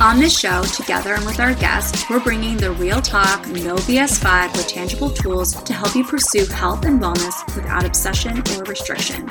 [0.00, 4.18] On this show, together and with our guests, we're bringing the real talk, no BS
[4.24, 9.28] vibe with tangible tools to help you pursue health and wellness without obsession or restriction.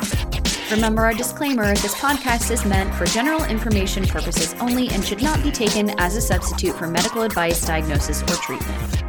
[0.69, 5.41] Remember our disclaimer this podcast is meant for general information purposes only and should not
[5.41, 9.03] be taken as a substitute for medical advice, diagnosis, or treatment.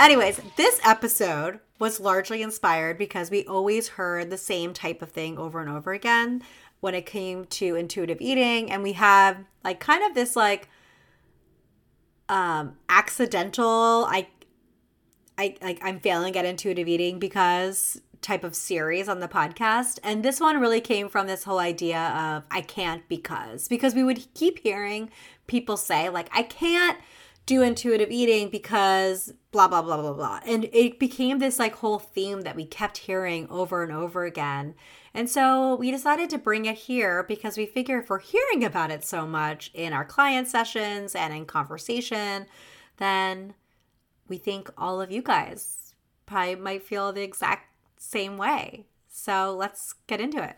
[0.00, 5.38] Anyways, this episode was largely inspired because we always heard the same type of thing
[5.38, 6.42] over and over again
[6.84, 8.70] when it came to intuitive eating.
[8.70, 10.68] And we have like kind of this like
[12.28, 14.26] um accidental I
[15.38, 19.98] I like I'm failing at intuitive eating because type of series on the podcast.
[20.02, 24.04] And this one really came from this whole idea of I can't because because we
[24.04, 25.08] would keep hearing
[25.46, 26.98] people say like I can't
[27.46, 31.98] do intuitive eating because blah blah blah blah blah and it became this like whole
[31.98, 34.74] theme that we kept hearing over and over again
[35.14, 38.90] and so we decided to bring it here because we figure if we're hearing about
[38.90, 42.46] it so much in our client sessions and in conversation,
[42.96, 43.54] then
[44.26, 45.94] we think all of you guys
[46.26, 48.86] probably might feel the exact same way.
[49.08, 50.56] So let's get into it.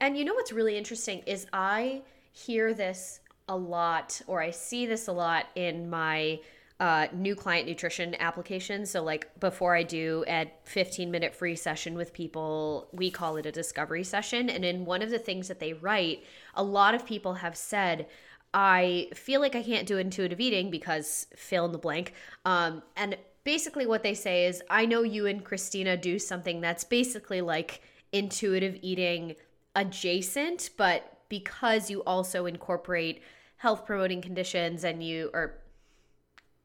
[0.00, 4.86] And you know what's really interesting is I hear this a lot, or I see
[4.86, 6.40] this a lot in my
[6.80, 8.84] uh, new client nutrition application.
[8.84, 13.46] So, like before I do a 15 minute free session with people, we call it
[13.46, 14.50] a discovery session.
[14.50, 18.06] And in one of the things that they write, a lot of people have said,
[18.52, 22.12] I feel like I can't do intuitive eating because fill in the blank.
[22.44, 26.84] Um, and basically, what they say is, I know you and Christina do something that's
[26.84, 29.36] basically like intuitive eating
[29.76, 33.22] adjacent, but because you also incorporate
[33.64, 35.54] health promoting conditions and you, or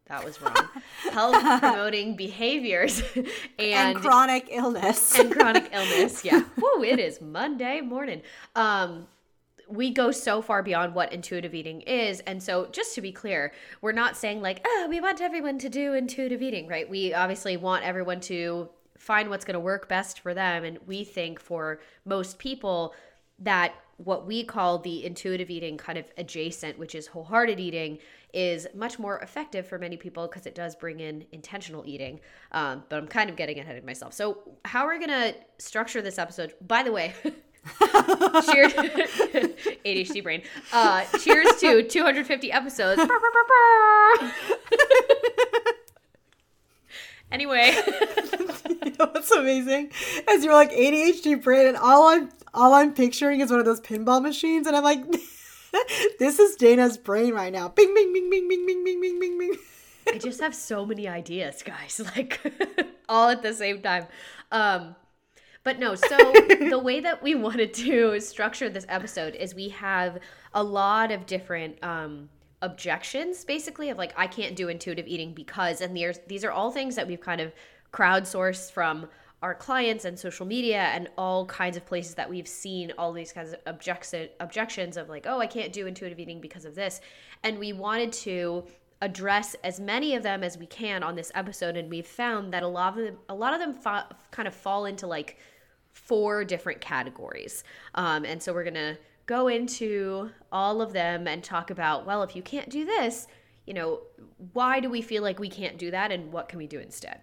[0.08, 0.54] that was wrong.
[1.14, 3.26] Health promoting behaviors and,
[3.58, 5.18] and, chronic illness.
[5.18, 6.26] and chronic illness.
[6.26, 6.42] Yeah.
[6.60, 8.22] Whoa, it is Monday morning.
[8.54, 9.08] Um,
[9.70, 12.20] we go so far beyond what intuitive eating is.
[12.22, 15.70] And so, just to be clear, we're not saying like, oh, we want everyone to
[15.70, 16.90] do intuitive eating, right?
[16.90, 18.68] We obviously want everyone to
[18.98, 20.66] find what's going to work best for them.
[20.66, 22.94] And we think for most people
[23.40, 23.74] that
[24.04, 28.00] what we call the intuitive eating kind of adjacent, which is wholehearted eating,
[28.34, 32.20] is much more effective for many people because it does bring in intentional eating.
[32.52, 34.14] Um, but I'm kind of getting ahead of myself.
[34.14, 38.74] So, how are we're going to structure this episode, by the way, cheers,
[39.86, 40.42] ADHD brain.
[40.74, 43.02] Uh, cheers to 250 episodes.
[47.32, 47.76] anyway,
[48.70, 49.92] you know what's amazing?
[50.28, 53.82] As you're like ADHD brain, and all I'm all I'm picturing is one of those
[53.82, 55.04] pinball machines, and I'm like,
[56.20, 57.70] this is Dana's brain right now.
[57.70, 59.58] Bing, bing, bing, bing, bing, bing, bing, bing, bing, bing.
[60.08, 62.40] I just have so many ideas, guys, like
[63.08, 64.08] all at the same time.
[64.52, 64.96] Um,
[65.64, 70.20] but no, so the way that we wanted to structure this episode is we have
[70.54, 72.30] a lot of different um,
[72.62, 75.96] objections, basically, of like, I can't do intuitive eating because, and
[76.28, 77.54] these are all things that we've kind of
[77.94, 79.08] crowdsourced from
[79.42, 83.32] our clients and social media and all kinds of places that we've seen all these
[83.32, 87.00] kinds of objection, objections of like, oh, I can't do intuitive eating because of this.
[87.44, 88.66] And we wanted to
[89.02, 92.64] address as many of them as we can on this episode and we've found that
[92.64, 95.38] a lot of them a lot of them fa- kind of fall into like
[95.94, 97.64] four different categories
[97.96, 98.98] um, and so we're gonna
[99.30, 103.28] go into all of them and talk about well if you can't do this
[103.68, 104.00] you know
[104.54, 107.22] why do we feel like we can't do that and what can we do instead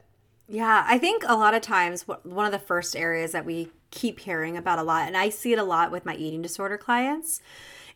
[0.49, 4.21] yeah, I think a lot of times one of the first areas that we keep
[4.21, 7.41] hearing about a lot, and I see it a lot with my eating disorder clients,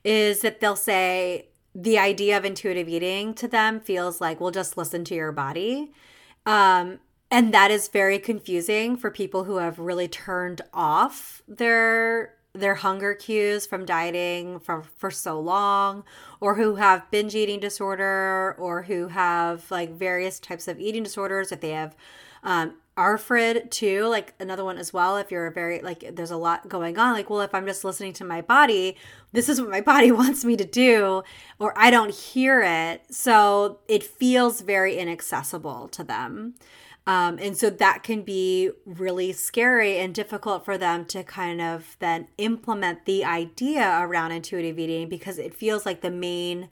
[0.03, 4.77] is that they'll say the idea of intuitive eating to them feels like, well, just
[4.77, 5.93] listen to your body.
[6.45, 6.99] Um,
[7.31, 13.15] and that is very confusing for people who have really turned off their their hunger
[13.15, 16.03] cues from dieting for for so long
[16.41, 21.53] or who have binge eating disorder or who have like various types of eating disorders
[21.53, 21.95] if they have
[22.43, 25.17] um, ARFID too, like another one as well.
[25.17, 27.15] If you're a very like, there's a lot going on.
[27.15, 28.97] Like, well, if I'm just listening to my body,
[29.33, 31.23] this is what my body wants me to do,
[31.59, 36.55] or I don't hear it, so it feels very inaccessible to them.
[37.07, 41.97] Um, and so that can be really scary and difficult for them to kind of
[41.99, 46.69] then implement the idea around intuitive eating because it feels like the main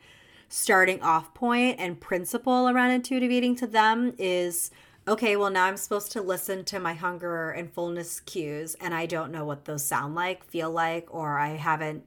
[0.49, 4.71] starting off point and principle around intuitive eating to them is
[5.09, 9.07] okay, well, now I'm supposed to listen to my hunger and fullness cues, and I
[9.07, 12.05] don't know what those sound like, feel like, or I haven't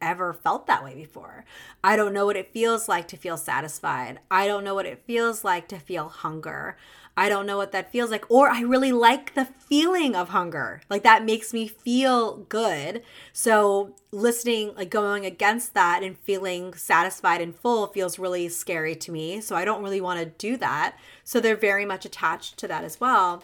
[0.00, 1.44] ever felt that way before.
[1.84, 4.20] I don't know what it feels like to feel satisfied.
[4.30, 6.78] I don't know what it feels like to feel hunger.
[7.18, 8.30] I don't know what that feels like.
[8.30, 10.82] Or I really like the feeling of hunger.
[10.88, 13.02] Like that makes me feel good.
[13.32, 19.10] So listening, like going against that and feeling satisfied and full feels really scary to
[19.10, 19.40] me.
[19.40, 20.96] So I don't really want to do that.
[21.24, 23.42] So they're very much attached to that as well.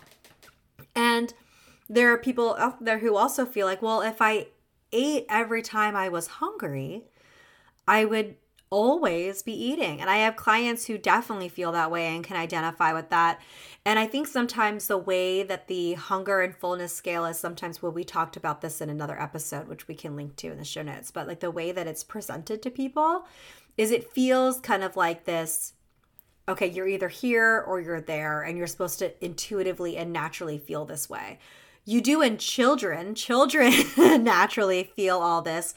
[0.95, 1.35] And
[1.89, 4.47] there are people out there who also feel like, well, if I
[4.93, 7.07] ate every time I was hungry,
[7.89, 8.37] I would
[8.75, 10.01] always be eating.
[10.01, 13.41] And I have clients who definitely feel that way and can identify with that.
[13.87, 17.93] And I think sometimes the way that the hunger and fullness scale is sometimes well,
[17.93, 20.83] we talked about this in another episode, which we can link to in the show
[20.83, 23.27] notes, but like the way that it's presented to people
[23.77, 25.75] is it feels kind of like this
[26.47, 30.85] okay, you're either here or you're there, and you're supposed to intuitively and naturally feel
[30.85, 31.39] this way.
[31.87, 33.15] You do in children.
[33.15, 33.73] Children
[34.23, 35.75] naturally feel all this,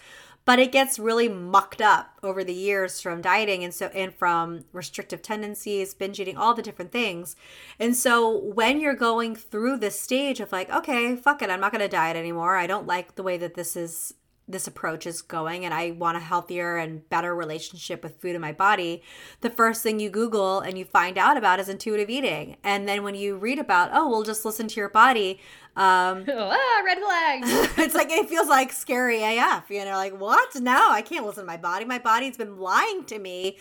[0.47, 4.63] but it gets really mucked up over the years from dieting and so and from
[4.71, 7.35] restrictive tendencies, binge eating, all the different things.
[7.77, 11.73] And so when you're going through this stage of like, okay, fuck it, I'm not
[11.73, 12.55] going to diet anymore.
[12.55, 14.13] I don't like the way that this is
[14.47, 18.41] this approach is going and I want a healthier and better relationship with food in
[18.41, 19.03] my body,
[19.41, 22.57] the first thing you Google and you find out about is intuitive eating.
[22.63, 25.39] And then when you read about, oh, we'll just listen to your body,
[25.75, 27.49] um, ah, red flags.
[27.77, 29.69] it's like it feels like scary AF.
[29.69, 30.55] You know, like what?
[30.59, 31.85] No, I can't listen to my body.
[31.85, 33.57] My body's been lying to me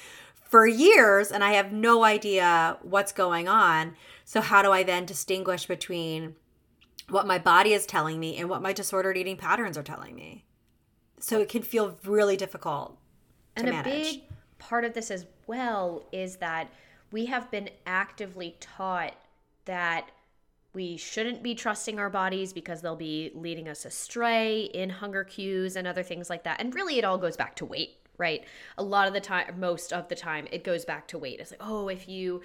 [0.48, 3.96] for years, and I have no idea what's going on.
[4.24, 6.36] So how do I then distinguish between
[7.08, 10.45] what my body is telling me and what my disordered eating patterns are telling me?
[11.18, 12.98] So it can feel really difficult.
[13.56, 13.86] and manage.
[13.86, 14.22] a big
[14.58, 16.68] part of this as well is that
[17.10, 19.14] we have been actively taught
[19.64, 20.10] that
[20.74, 25.74] we shouldn't be trusting our bodies because they'll be leading us astray in hunger cues
[25.74, 26.60] and other things like that.
[26.60, 28.44] And really, it all goes back to weight, right?
[28.76, 31.40] A lot of the time, most of the time, it goes back to weight.
[31.40, 32.42] It's like, oh, if you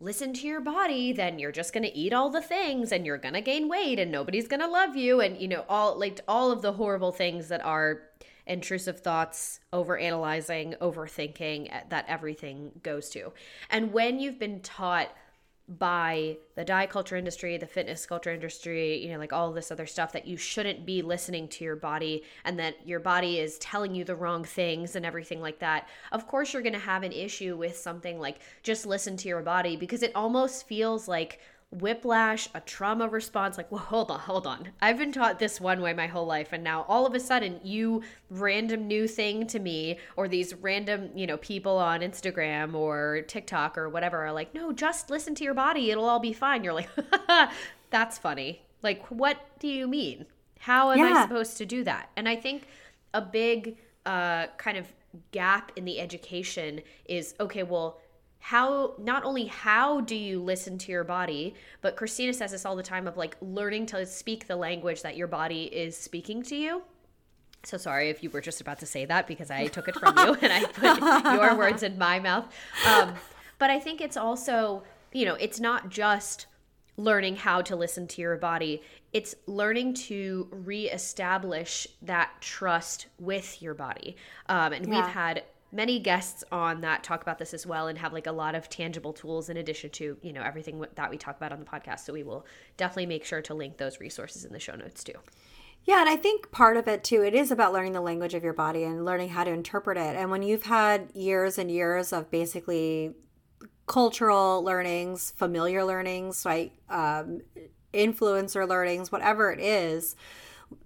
[0.00, 3.18] listen to your body, then you're just going to eat all the things and you're
[3.18, 5.20] going to gain weight and nobody's going to love you.
[5.20, 8.02] And, you know, all like all of the horrible things that are
[8.46, 13.32] intrusive thoughts, over analyzing, overthinking eh, that everything goes to.
[13.68, 15.14] And when you've been taught,
[15.78, 19.86] by the diet culture industry, the fitness culture industry, you know, like all this other
[19.86, 23.94] stuff that you shouldn't be listening to your body and that your body is telling
[23.94, 25.88] you the wrong things and everything like that.
[26.10, 29.42] Of course, you're going to have an issue with something like just listen to your
[29.42, 31.38] body because it almost feels like
[31.70, 33.56] whiplash, a trauma response.
[33.56, 34.68] Like, well, hold on, hold on.
[34.80, 36.48] I've been taught this one way my whole life.
[36.52, 41.10] And now all of a sudden, you random new thing to me, or these random,
[41.14, 45.44] you know, people on Instagram or TikTok or whatever are like, no, just listen to
[45.44, 45.90] your body.
[45.90, 46.64] It'll all be fine.
[46.64, 46.90] You're like,
[47.90, 48.62] that's funny.
[48.82, 50.26] Like, what do you mean?
[50.58, 51.04] How am yeah.
[51.14, 52.10] I supposed to do that?
[52.16, 52.66] And I think
[53.14, 53.76] a big
[54.06, 54.86] uh, kind of
[55.32, 58.00] gap in the education is okay, well,
[58.40, 62.74] how not only how do you listen to your body but christina says this all
[62.74, 66.56] the time of like learning to speak the language that your body is speaking to
[66.56, 66.82] you.
[67.62, 70.16] So sorry if you were just about to say that because i took it from
[70.18, 72.46] you and i put your words in my mouth.
[72.86, 73.14] Um,
[73.58, 76.46] but i think it's also you know it's not just
[77.00, 78.82] learning how to listen to your body.
[79.12, 84.16] It's learning to reestablish that trust with your body.
[84.48, 84.96] Um, and yeah.
[84.96, 88.32] we've had many guests on that talk about this as well and have like a
[88.32, 91.60] lot of tangible tools in addition to you know everything that we talk about on
[91.60, 92.00] the podcast.
[92.00, 92.46] So we will
[92.76, 95.14] definitely make sure to link those resources in the show notes too.
[95.84, 98.44] Yeah and i think part of it too it is about learning the language of
[98.44, 100.16] your body and learning how to interpret it.
[100.16, 103.14] And when you've had years and years of basically
[103.86, 107.40] cultural learnings familiar learnings like um,
[107.92, 110.14] influencer learnings whatever it is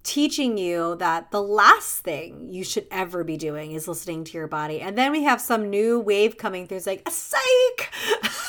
[0.03, 4.47] teaching you that the last thing you should ever be doing is listening to your
[4.47, 4.81] body.
[4.81, 6.77] And then we have some new wave coming through.
[6.77, 7.91] It's like, a psych!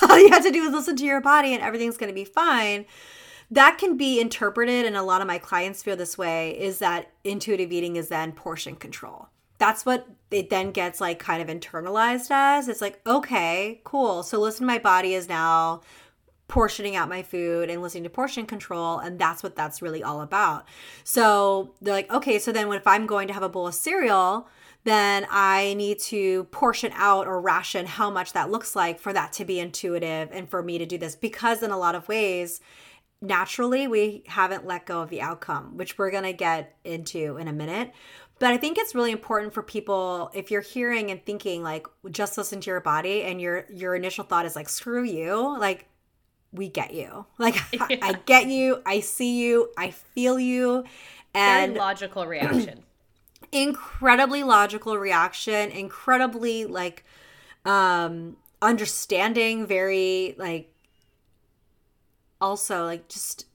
[0.09, 2.25] All you have to do is listen to your body and everything's going to be
[2.25, 2.85] fine.
[3.49, 7.11] That can be interpreted, and a lot of my clients feel this way is that
[7.23, 9.29] intuitive eating is then portion control.
[9.57, 12.67] That's what it then gets like kind of internalized as.
[12.67, 14.21] It's like, okay, cool.
[14.23, 15.81] So listen to my body is now
[16.47, 20.21] portioning out my food and listening to portion control and that's what that's really all
[20.21, 20.65] about.
[21.03, 24.47] So they're like okay so then if i'm going to have a bowl of cereal
[24.83, 29.33] then i need to portion out or ration how much that looks like for that
[29.33, 31.15] to be intuitive and for me to do this.
[31.15, 32.61] Because in a lot of ways
[33.19, 37.47] naturally we haven't let go of the outcome which we're going to get into in
[37.47, 37.91] a minute.
[38.39, 42.37] But I think it's really important for people if you're hearing and thinking like just
[42.37, 45.57] listen to your body and your your initial thought is like screw you.
[45.59, 45.87] Like
[46.57, 47.25] we get you.
[47.37, 47.55] Like
[47.89, 47.99] yeah.
[48.01, 50.85] I, get you, I see you, I feel you.
[51.33, 52.85] And Very logical reaction.
[53.51, 57.03] incredibly logical reaction, incredibly like
[57.65, 60.73] um understanding, very like
[62.39, 63.45] also like just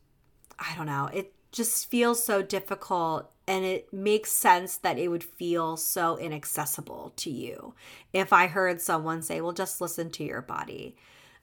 [0.59, 1.09] I don't know.
[1.13, 7.13] It just feels so difficult and it makes sense that it would feel so inaccessible
[7.17, 7.75] to you
[8.13, 10.97] if I heard someone say, "Well, just listen to your body."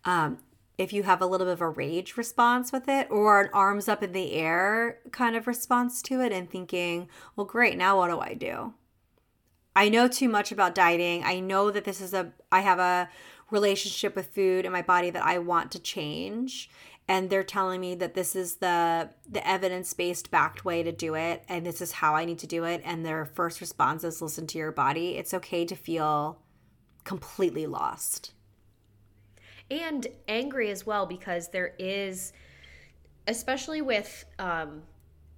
[0.05, 0.39] Um,
[0.79, 3.89] if you have a little bit of a rage response with it or an arms
[3.89, 8.07] up in the air kind of response to it and thinking, well, great, now what
[8.07, 8.74] do I do?
[9.75, 11.21] I know too much about dieting.
[11.25, 13.09] I know that this is a, I have a
[13.51, 16.69] relationship with food and my body that I want to change.
[17.09, 21.15] And they're telling me that this is the the evidence based backed way to do
[21.15, 22.83] it, and this is how I need to do it.
[22.86, 25.17] And their first response is listen to your body.
[25.17, 26.38] It's okay to feel
[27.05, 28.33] completely lost
[29.71, 32.33] and angry as well because there is
[33.27, 34.81] especially with um,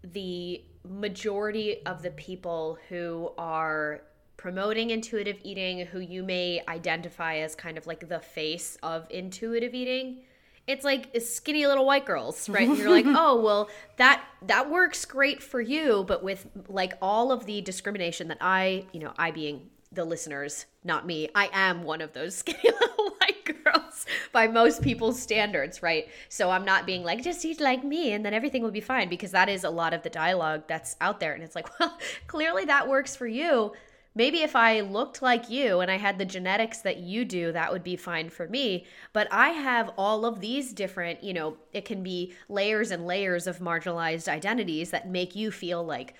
[0.04, 4.02] the majority of the people who are
[4.38, 9.76] promoting intuitive eating who you may identify as kind of like the face of intuitive
[9.76, 10.24] eating
[10.68, 12.68] it's like skinny little white girls right?
[12.68, 16.04] And you're like oh well that that works great for you.
[16.08, 20.66] But with like all of the discrimination that i you know i being the listeners
[20.84, 23.16] not me i am one of those skinny little
[24.32, 26.08] by most people's standards, right?
[26.30, 29.10] So I'm not being like, just eat like me and then everything will be fine
[29.10, 31.34] because that is a lot of the dialogue that's out there.
[31.34, 33.74] And it's like, well, clearly that works for you.
[34.14, 37.72] Maybe if I looked like you and I had the genetics that you do, that
[37.72, 38.86] would be fine for me.
[39.14, 43.48] But I have all of these different, you know, it can be layers and layers
[43.48, 46.14] of marginalized identities that make you feel like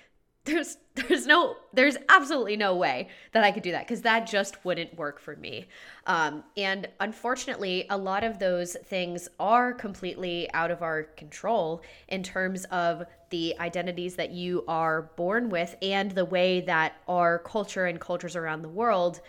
[0.44, 4.64] there's there's no there's absolutely no way that I could do that because that just
[4.64, 5.66] wouldn't work for me.
[6.06, 12.22] Um, and unfortunately, a lot of those things are completely out of our control in
[12.22, 17.86] terms of the identities that you are born with and the way that our culture
[17.86, 19.22] and cultures around the world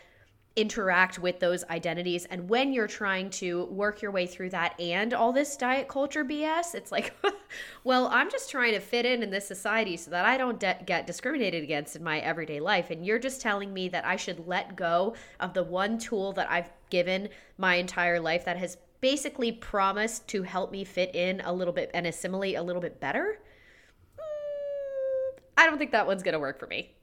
[0.56, 2.26] interact with those identities.
[2.26, 6.24] And when you're trying to work your way through that and all this diet culture
[6.24, 7.14] BS, it's like,
[7.84, 10.78] well, I'm just trying to fit in in this society so that I don't de-
[10.86, 12.92] get discriminated against in my everyday life.
[12.92, 16.52] And you're just telling me that I should let go of the one tool that
[16.52, 21.52] I've given my entire life that has basically promised to help me fit in a
[21.52, 23.40] little bit and assimilate a little bit better.
[24.18, 26.94] Mm, I don't think that one's going to work for me.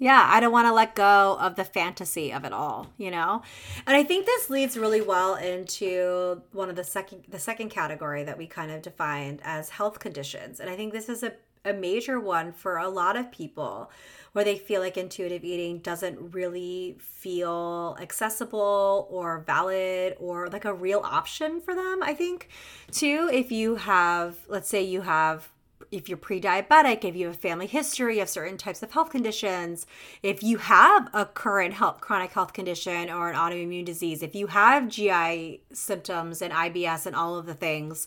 [0.00, 3.42] Yeah, I don't want to let go of the fantasy of it all, you know?
[3.84, 8.22] And I think this leads really well into one of the second the second category
[8.22, 10.60] that we kind of defined as health conditions.
[10.60, 11.32] And I think this is a,
[11.64, 13.90] a major one for a lot of people
[14.32, 20.72] where they feel like intuitive eating doesn't really feel accessible or valid or like a
[20.72, 22.48] real option for them, I think.
[22.92, 25.48] Too, if you have let's say you have
[25.90, 29.86] if you're pre-diabetic, if you have a family history of certain types of health conditions,
[30.22, 34.48] if you have a current health, chronic health condition or an autoimmune disease, if you
[34.48, 38.06] have GI symptoms and IBS and all of the things,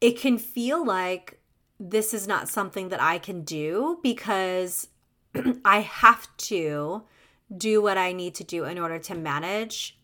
[0.00, 1.40] it can feel like
[1.78, 4.88] this is not something that I can do because
[5.64, 7.02] I have to
[7.56, 9.99] do what I need to do in order to manage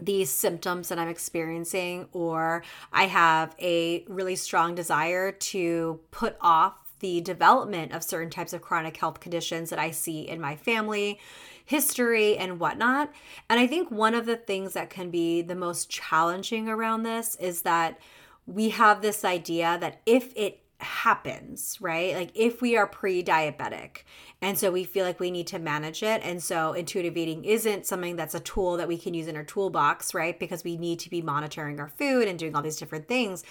[0.00, 2.62] these symptoms that I'm experiencing, or
[2.92, 8.62] I have a really strong desire to put off the development of certain types of
[8.62, 11.20] chronic health conditions that I see in my family
[11.64, 13.12] history and whatnot.
[13.50, 17.36] And I think one of the things that can be the most challenging around this
[17.36, 17.98] is that
[18.46, 22.14] we have this idea that if it happens, right?
[22.14, 24.02] Like if we are pre diabetic
[24.42, 26.20] and so we feel like we need to manage it.
[26.22, 29.44] And so intuitive eating isn't something that's a tool that we can use in our
[29.44, 30.38] toolbox, right?
[30.38, 33.44] Because we need to be monitoring our food and doing all these different things.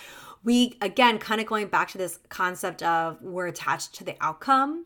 [0.44, 4.86] We, again, kind of going back to this concept of we're attached to the outcome,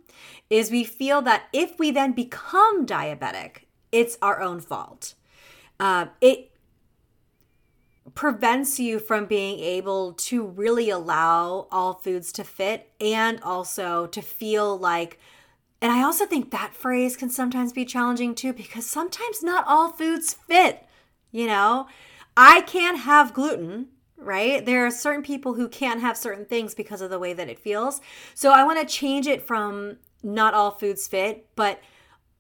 [0.50, 5.16] is we feel that if we then become diabetic, it's our own fault.
[5.80, 6.49] Uh, it
[8.16, 14.22] prevents you from being able to really allow all foods to fit and also to
[14.22, 15.20] feel like
[15.82, 19.92] and I also think that phrase can sometimes be challenging too because sometimes not all
[19.92, 20.86] foods fit.
[21.32, 21.88] You know,
[22.36, 23.88] I can't have gluten,
[24.18, 24.66] right?
[24.66, 27.60] There are certain people who can't have certain things because of the way that it
[27.60, 28.02] feels.
[28.34, 31.80] So I want to change it from not all foods fit, but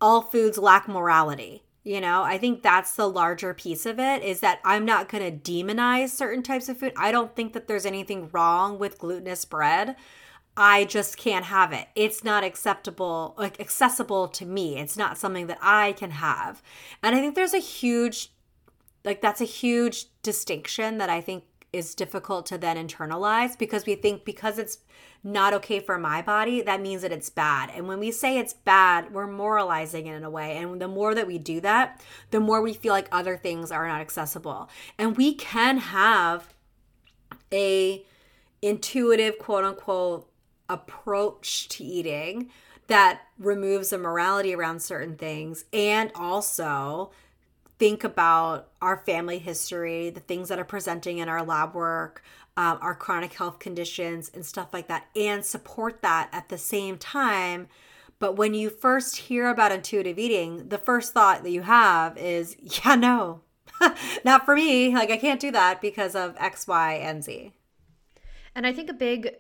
[0.02, 1.64] all foods lack morality.
[1.89, 5.24] You know, I think that's the larger piece of it is that I'm not going
[5.24, 6.93] to demonize certain types of food.
[6.96, 9.96] I don't think that there's anything wrong with glutinous bread.
[10.55, 11.88] I just can't have it.
[11.96, 14.77] It's not acceptable, like accessible to me.
[14.77, 16.62] It's not something that I can have.
[17.01, 18.34] And I think there's a huge,
[19.03, 23.96] like, that's a huge distinction that I think is difficult to then internalize because we
[23.96, 24.80] think because it's
[25.24, 27.70] not okay for my body, that means that it's bad.
[27.74, 30.58] And when we say it's bad, we're moralizing it in a way.
[30.58, 33.88] And the more that we do that, the more we feel like other things are
[33.88, 34.70] not accessible.
[34.98, 36.54] And we can have
[37.52, 38.04] a
[38.62, 40.30] intuitive quote unquote
[40.70, 42.50] approach to eating
[42.88, 47.12] that removes the morality around certain things and also
[47.79, 52.21] think about our family history, the things that are presenting in our lab work,
[52.57, 56.98] um, our chronic health conditions, and stuff like that, and support that at the same
[56.98, 57.67] time.
[58.19, 62.57] But when you first hear about intuitive eating, the first thought that you have is,
[62.86, 63.41] yeah, no,
[64.25, 64.93] not for me.
[64.93, 67.53] Like, I can't do that because of X, Y, and Z.
[68.55, 69.36] And I think a big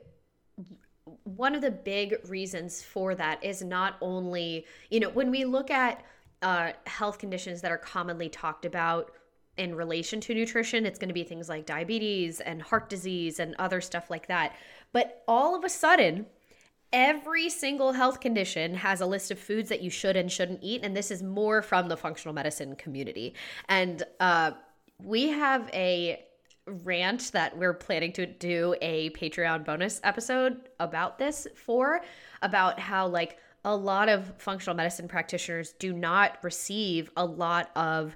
[1.23, 5.69] one of the big reasons for that is not only, you know, when we look
[5.69, 6.03] at
[6.41, 9.11] uh, health conditions that are commonly talked about
[9.57, 13.55] in relation to nutrition, it's going to be things like diabetes and heart disease and
[13.59, 14.55] other stuff like that.
[14.93, 16.27] But all of a sudden,
[16.93, 20.81] every single health condition has a list of foods that you should and shouldn't eat.
[20.83, 23.35] And this is more from the functional medicine community.
[23.67, 24.51] And uh,
[24.97, 26.23] we have a
[26.65, 32.01] rant that we're planning to do a Patreon bonus episode about this for,
[32.41, 38.15] about how, like, a lot of functional medicine practitioners do not receive a lot of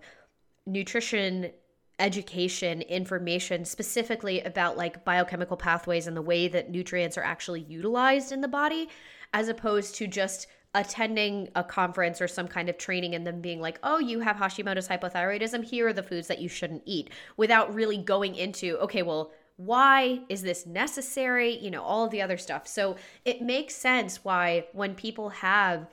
[0.66, 1.52] nutrition
[2.00, 8.32] education information specifically about like biochemical pathways and the way that nutrients are actually utilized
[8.32, 8.90] in the body
[9.34, 13.62] as opposed to just attending a conference or some kind of training and them being
[13.62, 17.74] like, oh, you have Hashimoto's hypothyroidism, here are the foods that you shouldn't eat, without
[17.74, 21.58] really going into, okay, well, why is this necessary?
[21.58, 22.68] You know, all the other stuff.
[22.68, 22.96] So
[23.26, 25.88] it makes sense why when people have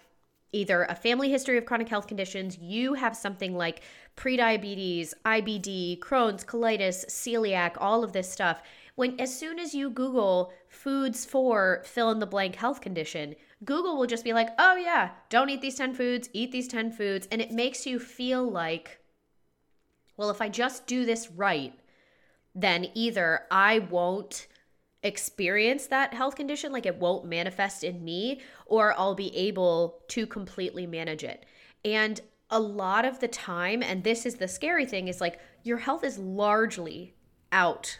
[0.52, 3.82] either a family history of chronic health conditions, you have something like
[4.16, 8.62] prediabetes, IBD, Crohn's, colitis, celiac, all of this stuff.
[8.96, 13.96] When as soon as you Google foods for fill in the blank health condition, Google
[13.96, 17.28] will just be like, oh yeah, don't eat these 10 foods, eat these 10 foods.
[17.30, 18.98] And it makes you feel like,
[20.16, 21.72] well, if I just do this right,
[22.54, 24.46] then either I won't
[25.02, 30.26] experience that health condition, like it won't manifest in me, or I'll be able to
[30.26, 31.46] completely manage it.
[31.84, 35.78] And a lot of the time, and this is the scary thing, is like your
[35.78, 37.14] health is largely
[37.52, 37.98] out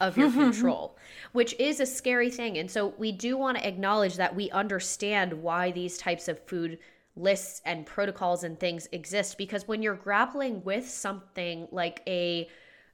[0.00, 0.96] of your control,
[1.32, 2.58] which is a scary thing.
[2.58, 6.78] And so we do want to acknowledge that we understand why these types of food
[7.16, 12.48] lists and protocols and things exist because when you're grappling with something like a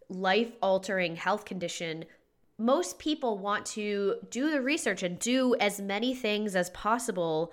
[0.08, 2.04] life altering health condition,
[2.58, 7.52] most people want to do the research and do as many things as possible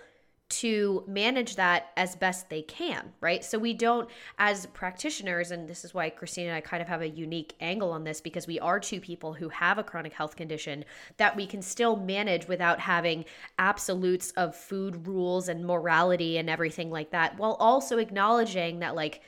[0.50, 3.44] to manage that as best they can, right?
[3.44, 7.02] So we don't, as practitioners, and this is why Christina and I kind of have
[7.02, 10.36] a unique angle on this because we are two people who have a chronic health
[10.36, 10.86] condition
[11.18, 13.26] that we can still manage without having
[13.58, 19.22] absolutes of food rules and morality and everything like that, while also acknowledging that, like,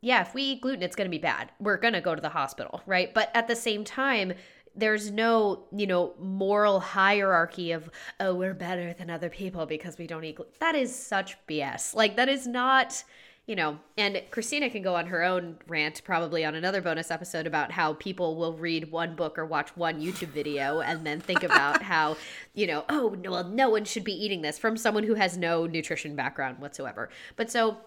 [0.00, 1.50] yeah, if we eat gluten, it's going to be bad.
[1.60, 3.12] We're going to go to the hospital, right?
[3.12, 4.32] But at the same time,
[4.74, 10.06] there's no, you know, moral hierarchy of, oh, we're better than other people because we
[10.06, 10.54] don't eat gluten.
[10.60, 11.94] That is such BS.
[11.94, 13.02] Like, that is not,
[13.46, 17.46] you know, and Christina can go on her own rant probably on another bonus episode
[17.46, 21.42] about how people will read one book or watch one YouTube video and then think
[21.42, 22.16] about how,
[22.54, 25.36] you know, oh, no, well, no one should be eating this from someone who has
[25.36, 27.10] no nutrition background whatsoever.
[27.36, 27.78] But so,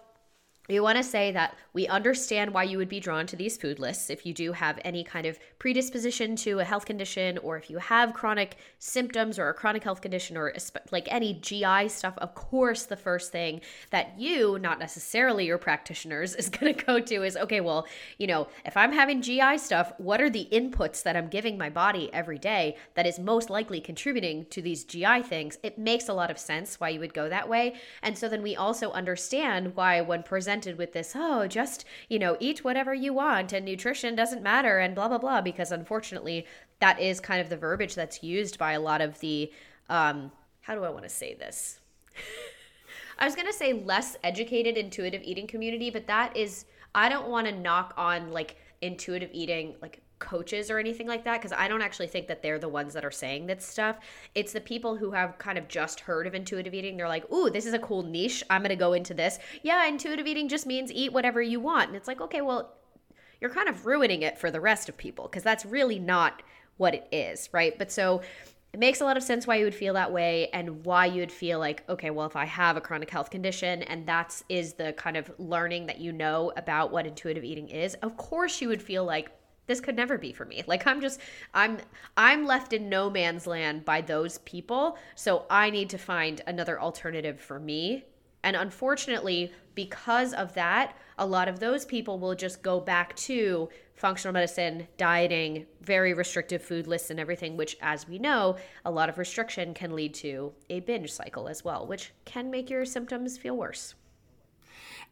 [0.68, 3.78] we want to say that we understand why you would be drawn to these food
[3.78, 7.68] lists if you do have any kind of predisposition to a health condition or if
[7.68, 10.54] you have chronic symptoms or a chronic health condition or
[10.90, 12.14] like any GI stuff.
[12.18, 16.98] Of course, the first thing that you, not necessarily your practitioners, is going to go
[16.98, 17.86] to is okay, well,
[18.18, 21.68] you know, if I'm having GI stuff, what are the inputs that I'm giving my
[21.68, 25.58] body every day that is most likely contributing to these GI things?
[25.62, 27.74] It makes a lot of sense why you would go that way.
[28.02, 32.16] And so then we also understand why when presenting presented with this, oh, just, you
[32.16, 36.46] know, eat whatever you want and nutrition doesn't matter and blah, blah, blah, because unfortunately,
[36.78, 39.50] that is kind of the verbiage that's used by a lot of the,
[39.88, 41.80] um, how do I want to say this?
[43.18, 47.28] I was going to say less educated intuitive eating community, but that is, I don't
[47.28, 51.68] want to knock on like intuitive eating, like coaches or anything like that because I
[51.68, 53.98] don't actually think that they're the ones that are saying that stuff.
[54.34, 56.96] It's the people who have kind of just heard of intuitive eating.
[56.96, 58.42] They're like, "Ooh, this is a cool niche.
[58.50, 61.88] I'm going to go into this." Yeah, intuitive eating just means eat whatever you want.
[61.88, 62.74] And it's like, "Okay, well,
[63.40, 66.42] you're kind of ruining it for the rest of people because that's really not
[66.76, 68.22] what it is, right?" But so
[68.72, 71.20] it makes a lot of sense why you would feel that way and why you
[71.20, 74.72] would feel like okay well if i have a chronic health condition and that's is
[74.72, 78.66] the kind of learning that you know about what intuitive eating is of course you
[78.66, 79.30] would feel like
[79.66, 80.62] this could never be for me.
[80.66, 81.20] Like I'm just
[81.52, 81.78] I'm
[82.16, 84.98] I'm left in no man's land by those people.
[85.14, 88.04] So I need to find another alternative for me.
[88.42, 93.70] And unfortunately, because of that, a lot of those people will just go back to
[93.94, 99.08] functional medicine, dieting, very restrictive food lists and everything, which as we know, a lot
[99.08, 103.38] of restriction can lead to a binge cycle as well, which can make your symptoms
[103.38, 103.94] feel worse.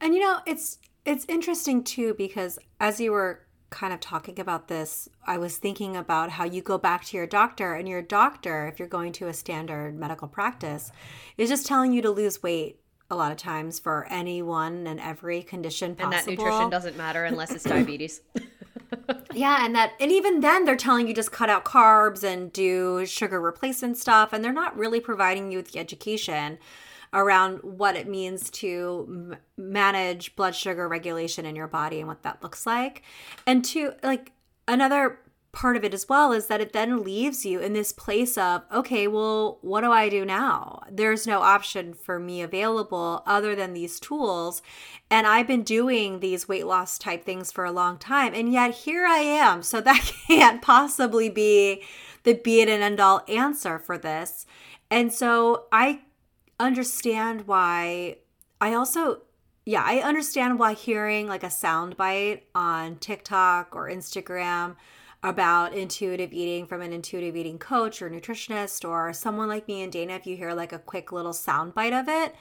[0.01, 3.41] And you know, it's it's interesting too because as you were
[3.73, 7.27] kind of talking about this, I was thinking about how you go back to your
[7.27, 10.93] doctor, and your doctor, if you're going to a standard medical practice,
[11.37, 12.79] is just telling you to lose weight
[13.11, 16.15] a lot of times for anyone and every condition possible.
[16.15, 18.21] And that nutrition doesn't matter unless it's diabetes.
[19.35, 23.05] yeah, and that and even then they're telling you just cut out carbs and do
[23.07, 26.59] sugar replacement stuff and they're not really providing you with the education
[27.13, 32.23] around what it means to m- manage blood sugar regulation in your body and what
[32.23, 33.03] that looks like.
[33.47, 34.33] And to like
[34.67, 35.19] another
[35.53, 38.63] part of it as well is that it then leaves you in this place of
[38.73, 40.83] okay well what do i do now?
[40.91, 44.63] There's no option for me available other than these tools.
[45.11, 48.33] And i've been doing these weight loss type things for a long time.
[48.35, 49.63] And yet here i am.
[49.63, 51.83] So that can't possibly be
[52.23, 54.47] the be it and end all answer for this.
[54.91, 56.01] And so i
[56.67, 58.19] understand why
[58.61, 59.23] I also
[59.65, 64.77] yeah, I understand why hearing like a soundbite on TikTok or Instagram
[65.23, 69.93] about intuitive eating from an intuitive eating coach or nutritionist or someone like me and
[69.93, 72.35] Dana, if you hear like a quick little soundbite of it,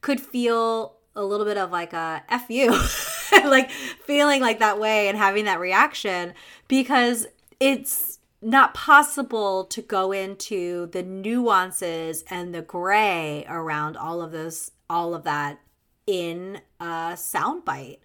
[0.00, 2.70] could feel a little bit of like a F you,
[3.44, 6.32] like feeling like that way and having that reaction
[6.68, 7.26] because
[7.60, 14.72] it's not possible to go into the nuances and the gray around all of those
[14.90, 15.60] all of that
[16.06, 17.98] in a soundbite.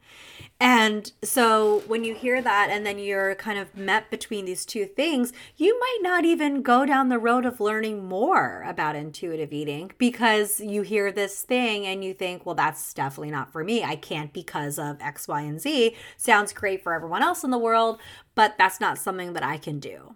[0.59, 4.85] And so when you hear that and then you're kind of met between these two
[4.85, 9.91] things, you might not even go down the road of learning more about intuitive eating
[9.99, 13.83] because you hear this thing and you think, well, that's definitely not for me.
[13.83, 15.95] I can't because of X, Y, and Z.
[16.17, 17.99] Sounds great for everyone else in the world,
[18.33, 20.15] but that's not something that I can do.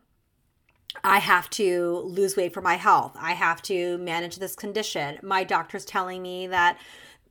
[1.04, 3.16] I have to lose weight for my health.
[3.20, 5.20] I have to manage this condition.
[5.22, 6.78] My doctor's telling me that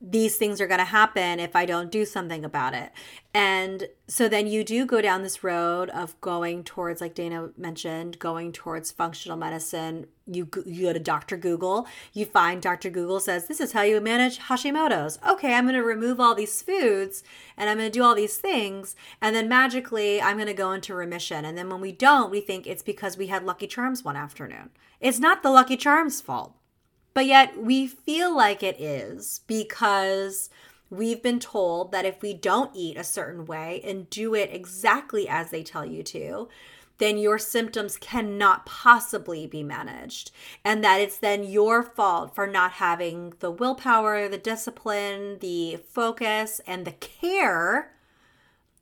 [0.01, 2.91] these things are going to happen if I don't do something about it.
[3.35, 8.17] And so then you do go down this road of going towards, like Dana mentioned,
[8.17, 10.07] going towards functional medicine.
[10.25, 11.37] You, you go to Dr.
[11.37, 12.89] Google, you find Dr.
[12.89, 15.19] Google says, This is how you manage Hashimoto's.
[15.27, 17.23] Okay, I'm going to remove all these foods
[17.55, 18.95] and I'm going to do all these things.
[19.21, 21.45] And then magically, I'm going to go into remission.
[21.45, 24.71] And then when we don't, we think it's because we had Lucky Charms one afternoon.
[24.99, 26.55] It's not the Lucky Charms fault
[27.13, 30.49] but yet we feel like it is because
[30.89, 35.27] we've been told that if we don't eat a certain way and do it exactly
[35.27, 36.47] as they tell you to,
[36.97, 40.29] then your symptoms cannot possibly be managed.
[40.63, 46.61] And that it's then your fault for not having the willpower, the discipline, the focus,
[46.67, 47.93] and the care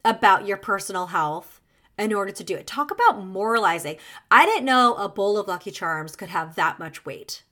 [0.04, 1.62] about your personal health
[1.98, 2.68] in order to do it.
[2.68, 3.98] Talk about moralizing.
[4.30, 7.44] I didn't know a bowl of Lucky Charms could have that much weight.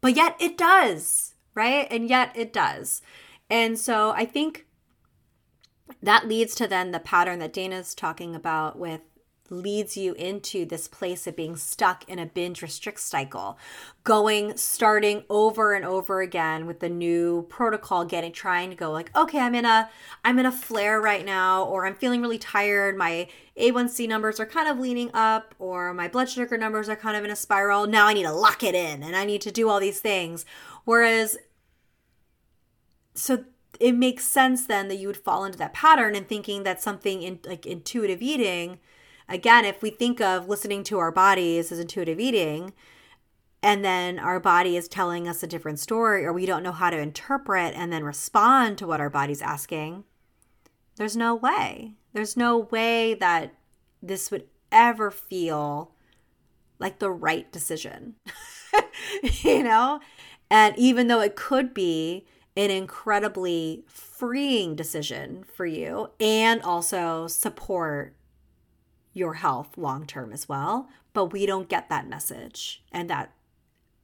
[0.00, 1.86] But yet it does, right?
[1.90, 3.02] And yet it does.
[3.50, 4.66] And so I think
[6.02, 9.00] that leads to then the pattern that Dana's talking about with
[9.50, 13.58] leads you into this place of being stuck in a binge restrict cycle
[14.04, 19.14] going starting over and over again with the new protocol getting trying to go like
[19.16, 19.88] okay i'm in a
[20.24, 22.96] i'm in a flare right now or i'm feeling really tired.
[22.96, 27.16] My a1c numbers are kind of leaning up or my blood sugar numbers are kind
[27.16, 27.86] of in a spiral.
[27.86, 30.44] Now i need to lock it in and i need to do all these things.
[30.84, 31.36] Whereas
[33.14, 33.44] so
[33.80, 37.22] it makes sense then that you would fall into that pattern and thinking that something
[37.22, 38.78] in like intuitive eating
[39.28, 42.72] again, if we think of listening to our bodies as intuitive eating,
[43.62, 46.90] and then our body is telling us a different story, or we don't know how
[46.90, 50.04] to interpret and then respond to what our body's asking,
[50.96, 51.94] there's no way.
[52.12, 53.54] There's no way that
[54.02, 55.92] this would ever feel
[56.78, 58.14] like the right decision,
[59.42, 60.00] you know?
[60.50, 68.14] And even though it could be an incredibly freeing decision for you and also support
[69.18, 70.88] your health long term as well.
[71.12, 72.82] But we don't get that message.
[72.92, 73.32] And that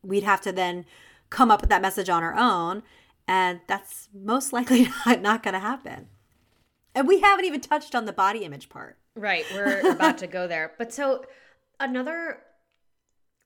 [0.03, 0.85] we'd have to then
[1.31, 2.83] come up with that message on our own.
[3.27, 6.09] And that's most likely not, not going to happen.
[6.95, 8.99] And we haven't even touched on the body image part.
[9.17, 9.45] Right.
[9.53, 10.73] We're about to go there.
[10.79, 11.25] But so
[11.81, 12.39] another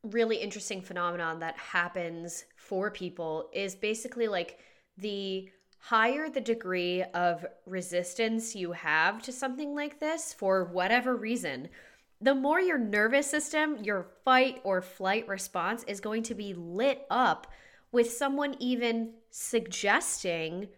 [0.03, 4.59] really interesting phenomenon that happens for people is basically like
[4.97, 11.69] the higher the degree of resistance you have to something like this for whatever reason,
[12.21, 17.07] the more your nervous system, your fight or flight response is going to be lit
[17.11, 17.47] up
[17.93, 20.69] with someone even suggesting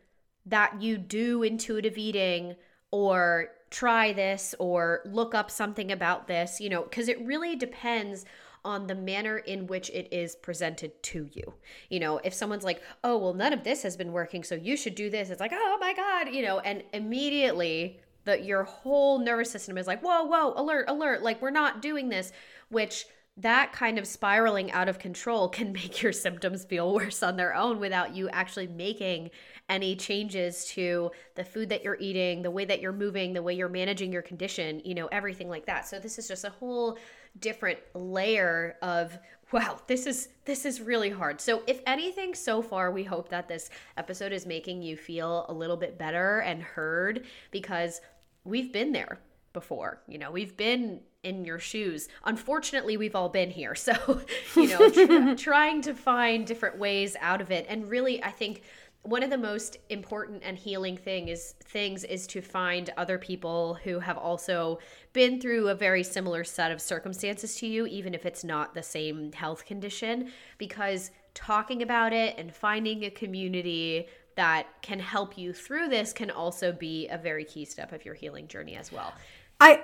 [0.46, 2.54] that you do intuitive eating
[2.90, 8.24] or try this or look up something about this, you know, because it really depends
[8.64, 11.54] on the manner in which it is presented to you.
[11.88, 14.76] You know, if someone's like, oh, well, none of this has been working, so you
[14.76, 19.18] should do this, it's like, oh my God, you know, and immediately that your whole
[19.18, 22.32] nervous system is like, whoa, whoa, alert, alert, like we're not doing this,
[22.68, 27.36] which that kind of spiraling out of control can make your symptoms feel worse on
[27.36, 29.30] their own without you actually making
[29.68, 33.54] any changes to the food that you're eating, the way that you're moving, the way
[33.54, 35.86] you're managing your condition, you know, everything like that.
[35.86, 36.98] So this is just a whole
[37.38, 39.18] different layer of
[39.52, 41.40] wow, this is this is really hard.
[41.40, 45.52] So if anything so far we hope that this episode is making you feel a
[45.52, 48.00] little bit better and heard because
[48.44, 49.20] we've been there
[49.52, 50.02] before.
[50.06, 52.08] You know, we've been in your shoes.
[52.24, 53.74] Unfortunately, we've all been here.
[53.80, 54.20] So,
[54.54, 57.66] you know, tr- trying to find different ways out of it.
[57.68, 58.62] And really, I think
[59.02, 63.74] one of the most important and healing thing is things is to find other people
[63.82, 64.78] who have also
[65.12, 68.82] been through a very similar set of circumstances to you even if it's not the
[68.82, 75.52] same health condition because talking about it and finding a community that can help you
[75.52, 79.12] through this can also be a very key step of your healing journey as well.
[79.60, 79.82] I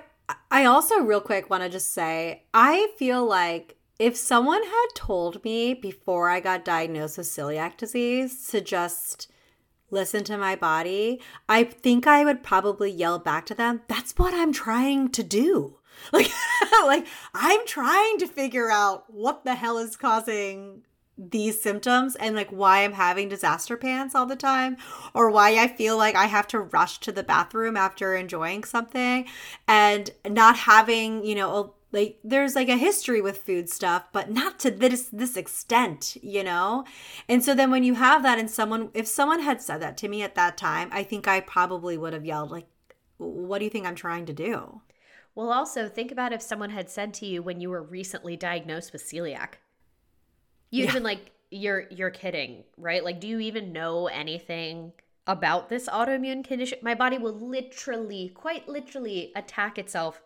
[0.51, 5.43] I also real quick want to just say I feel like if someone had told
[5.43, 9.31] me before I got diagnosed with celiac disease to just
[9.89, 14.33] listen to my body, I think I would probably yell back to them, that's what
[14.33, 15.79] I'm trying to do.
[16.13, 16.29] Like
[16.85, 20.83] like I'm trying to figure out what the hell is causing
[21.17, 24.77] these symptoms and like why I'm having disaster pants all the time
[25.15, 29.25] or why I feel like I have to rush to the bathroom after enjoying something
[29.67, 34.59] and not having, you know, like there's like a history with food stuff but not
[34.59, 36.83] to this this extent you know?
[37.27, 40.07] And so then when you have that and someone if someone had said that to
[40.07, 42.67] me at that time i think i probably would have yelled like
[43.17, 44.81] what do you think i'm trying to do?
[45.35, 48.91] Well also think about if someone had said to you when you were recently diagnosed
[48.91, 49.55] with celiac.
[50.71, 50.93] You'd yeah.
[50.93, 53.03] been like you're you're kidding right?
[53.03, 54.93] Like do you even know anything
[55.25, 56.79] about this autoimmune condition?
[56.81, 60.21] My body will literally quite literally attack itself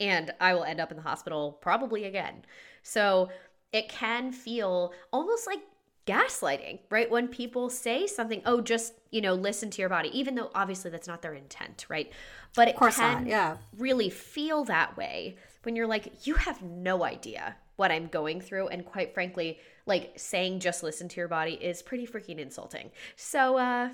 [0.00, 2.44] and I will end up in the hospital probably again.
[2.82, 3.28] So
[3.72, 5.60] it can feel almost like
[6.06, 7.10] gaslighting, right?
[7.10, 10.90] When people say something, oh, just, you know, listen to your body, even though obviously
[10.90, 12.10] that's not their intent, right?
[12.56, 13.56] But it can not, yeah.
[13.78, 18.68] really feel that way when you're like, you have no idea what I'm going through.
[18.68, 22.90] And quite frankly, like saying just listen to your body is pretty freaking insulting.
[23.16, 23.90] So, uh,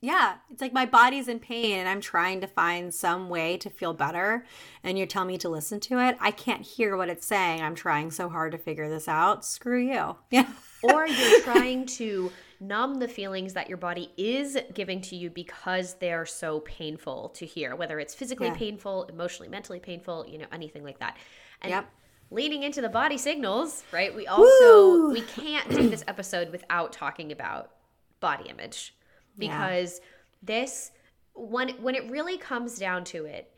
[0.00, 3.68] yeah, it's like my body's in pain and I'm trying to find some way to
[3.68, 4.44] feel better.
[4.84, 6.16] And you're telling me to listen to it.
[6.20, 7.62] I can't hear what it's saying.
[7.62, 9.44] I'm trying so hard to figure this out.
[9.44, 10.16] Screw you.
[10.30, 10.46] Yeah.
[10.82, 12.30] or you're trying to
[12.60, 17.44] numb the feelings that your body is giving to you because they're so painful to
[17.44, 18.54] hear, whether it's physically yeah.
[18.54, 21.16] painful, emotionally, mentally painful, you know, anything like that.
[21.62, 21.90] And yep.
[22.30, 24.14] leaning into the body signals, right?
[24.14, 25.12] We also Woo!
[25.12, 27.72] we can't do this episode without talking about
[28.20, 28.94] body image
[29.38, 30.06] because yeah.
[30.42, 30.90] this
[31.34, 33.54] when when it really comes down to it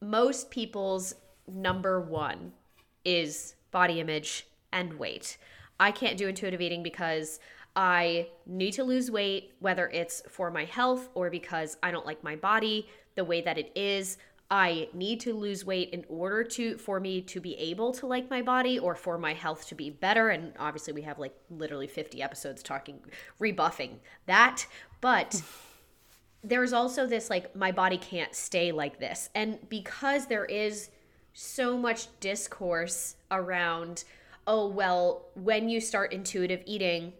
[0.00, 1.14] most people's
[1.48, 2.52] number 1
[3.04, 5.38] is body image and weight.
[5.78, 7.40] I can't do intuitive eating because
[7.74, 12.24] I need to lose weight, whether it's for my health or because I don't like
[12.24, 14.18] my body the way that it is.
[14.50, 18.30] I need to lose weight in order to for me to be able to like
[18.30, 20.28] my body or for my health to be better.
[20.28, 23.00] And obviously we have like literally 50 episodes talking
[23.38, 24.66] rebuffing that.
[25.00, 25.42] But
[26.44, 29.30] there's also this like my body can't stay like this.
[29.34, 30.90] And because there is
[31.32, 34.04] so much discourse around
[34.46, 37.12] oh well when you start intuitive eating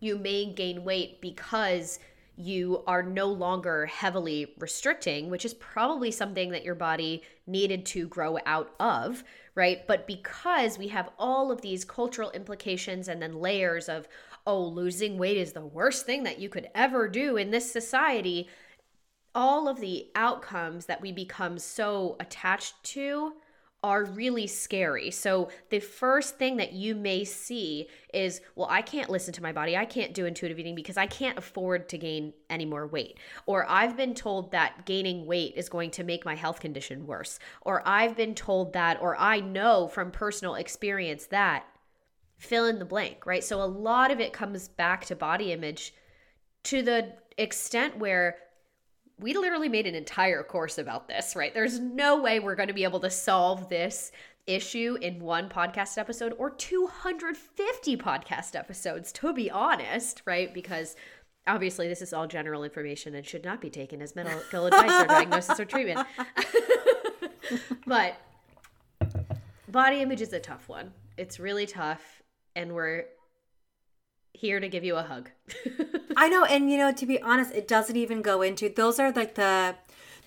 [0.00, 2.00] you may gain weight because
[2.38, 8.06] you are no longer heavily restricting, which is probably something that your body needed to
[8.06, 9.24] grow out of,
[9.56, 9.84] right?
[9.88, 14.06] But because we have all of these cultural implications and then layers of,
[14.46, 18.48] oh, losing weight is the worst thing that you could ever do in this society,
[19.34, 23.32] all of the outcomes that we become so attached to
[23.82, 25.10] are really scary.
[25.10, 29.52] So, the first thing that you may see is, well, I can't listen to my
[29.52, 29.76] body.
[29.76, 33.18] I can't do intuitive eating because I can't afford to gain any more weight.
[33.46, 37.38] Or I've been told that gaining weight is going to make my health condition worse.
[37.62, 41.64] Or I've been told that, or I know from personal experience that
[42.36, 43.44] fill in the blank, right?
[43.44, 45.94] So, a lot of it comes back to body image
[46.64, 48.38] to the extent where
[49.20, 51.52] we literally made an entire course about this, right?
[51.52, 54.12] There's no way we're going to be able to solve this
[54.46, 60.54] issue in one podcast episode or 250 podcast episodes, to be honest, right?
[60.54, 60.96] Because
[61.46, 65.06] obviously this is all general information and should not be taken as medical advice or
[65.06, 66.06] diagnosis or treatment.
[67.86, 68.16] but
[69.68, 70.92] body image is a tough one.
[71.16, 72.22] It's really tough,
[72.54, 73.06] and we're
[74.32, 75.30] here to give you a hug.
[76.16, 79.12] I know, and you know, to be honest, it doesn't even go into those are
[79.12, 79.76] like the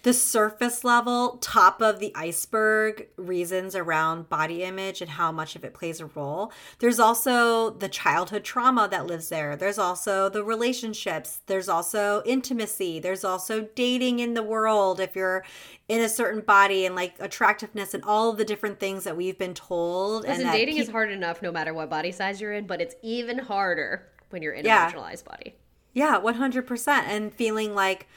[0.03, 5.63] the surface level, top of the iceberg reasons around body image and how much of
[5.63, 6.51] it plays a role.
[6.79, 9.55] There's also the childhood trauma that lives there.
[9.55, 11.41] There's also the relationships.
[11.45, 12.99] There's also intimacy.
[12.99, 15.43] There's also dating in the world if you're
[15.87, 19.37] in a certain body and like attractiveness and all of the different things that we've
[19.37, 20.23] been told.
[20.23, 22.81] Listen, and dating pe- is hard enough no matter what body size you're in, but
[22.81, 24.87] it's even harder when you're in Yeah.
[24.87, 25.55] a marginalized body.
[25.93, 26.87] Yeah, 100%.
[27.07, 28.07] And feeling like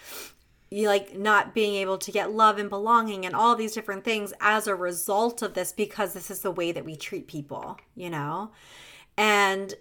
[0.83, 4.67] like not being able to get love and belonging and all these different things as
[4.67, 8.51] a result of this because this is the way that we treat people, you know?
[9.17, 9.75] And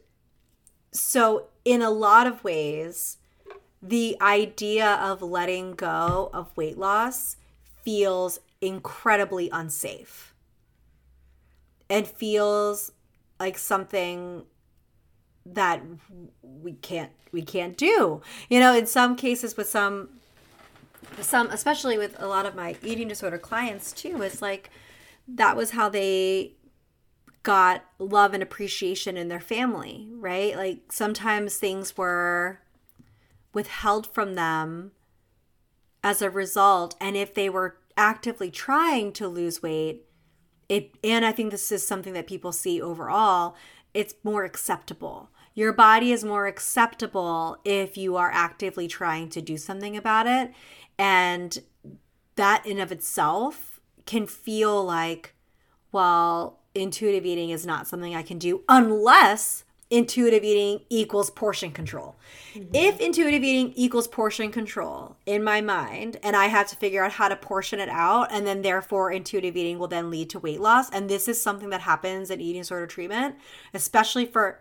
[0.91, 3.17] so, in a lot of ways,
[3.81, 7.37] the idea of letting go of weight loss
[7.81, 10.33] feels incredibly unsafe
[11.89, 12.91] and feels
[13.39, 14.43] like something
[15.45, 15.81] that
[16.41, 20.07] we can't we can't do you know in some cases with some
[21.21, 24.69] some especially with a lot of my eating disorder clients too is like
[25.27, 26.53] that was how they
[27.43, 30.55] got love and appreciation in their family right?
[30.55, 32.59] Like sometimes things were
[33.53, 34.91] withheld from them
[36.03, 40.05] as a result and if they were actively trying to lose weight
[40.67, 43.55] it and i think this is something that people see overall
[43.93, 49.57] it's more acceptable your body is more acceptable if you are actively trying to do
[49.57, 50.51] something about it.
[50.97, 51.59] And
[52.35, 55.33] that in of itself can feel like
[55.91, 62.15] well intuitive eating is not something i can do unless intuitive eating equals portion control.
[62.55, 62.73] Mm-hmm.
[62.73, 67.11] If intuitive eating equals portion control in my mind and i have to figure out
[67.11, 70.59] how to portion it out and then therefore intuitive eating will then lead to weight
[70.59, 73.35] loss and this is something that happens in eating disorder treatment
[73.73, 74.59] especially for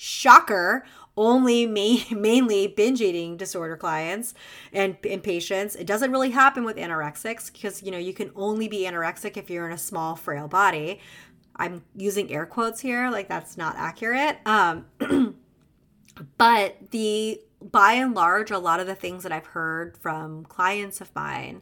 [0.00, 0.82] shocker
[1.14, 4.32] only ma- mainly binge eating disorder clients
[4.72, 5.76] and, and patients.
[5.76, 9.50] It doesn't really happen with anorexics because you know you can only be anorexic if
[9.50, 11.00] you're in a small frail body.
[11.56, 14.38] I'm using air quotes here like that's not accurate.
[14.46, 14.86] Um
[16.38, 21.00] but the by and large a lot of the things that i've heard from clients
[21.02, 21.60] of mine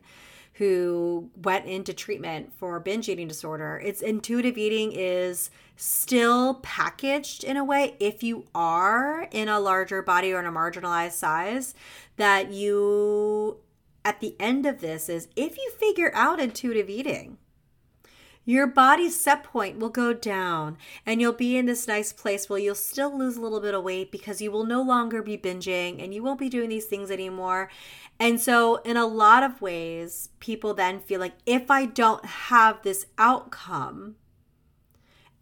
[0.58, 7.56] who went into treatment for binge eating disorder it's intuitive eating is still packaged in
[7.56, 11.74] a way if you are in a larger body or in a marginalized size
[12.16, 13.56] that you
[14.04, 17.38] at the end of this is if you figure out intuitive eating
[18.48, 22.58] your body's set point will go down and you'll be in this nice place where
[22.58, 26.02] you'll still lose a little bit of weight because you will no longer be binging
[26.02, 27.68] and you won't be doing these things anymore.
[28.18, 32.80] And so, in a lot of ways, people then feel like if I don't have
[32.82, 34.16] this outcome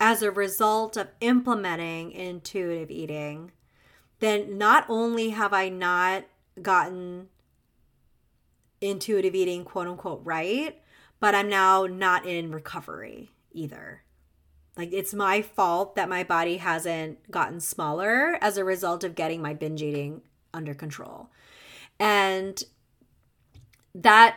[0.00, 3.52] as a result of implementing intuitive eating,
[4.18, 6.24] then not only have I not
[6.60, 7.28] gotten
[8.80, 10.82] intuitive eating, quote unquote, right,
[11.20, 14.02] but I'm now not in recovery either.
[14.76, 19.40] Like it's my fault that my body hasn't gotten smaller as a result of getting
[19.40, 21.30] my binge eating under control.
[21.98, 22.62] And
[23.94, 24.36] that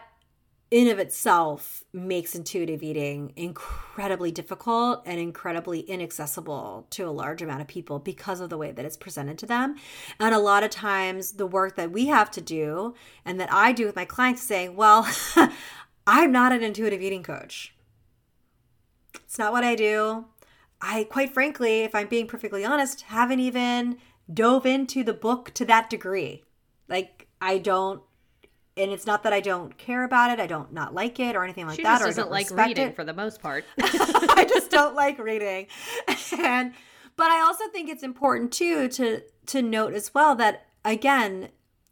[0.71, 7.59] in of itself makes intuitive eating incredibly difficult and incredibly inaccessible to a large amount
[7.59, 9.75] of people because of the way that it's presented to them.
[10.19, 12.93] And a lot of times the work that we have to do
[13.25, 15.07] and that I do with my clients saying, well,
[16.11, 17.75] I'm not an intuitive eating coach.
[19.13, 20.25] It's not what I do.
[20.81, 23.99] I, quite frankly, if I'm being perfectly honest, haven't even
[24.33, 26.43] dove into the book to that degree.
[26.87, 28.01] Like, I don't,
[28.75, 31.43] and it's not that I don't care about it, I don't not like it or
[31.43, 32.01] anything like She that.
[32.01, 32.95] I doesn't like reading it.
[32.95, 33.65] for the most part.
[33.79, 35.67] I just don't like reading.
[36.39, 36.73] And
[37.17, 41.49] but I also think it's important too to to note as well that again,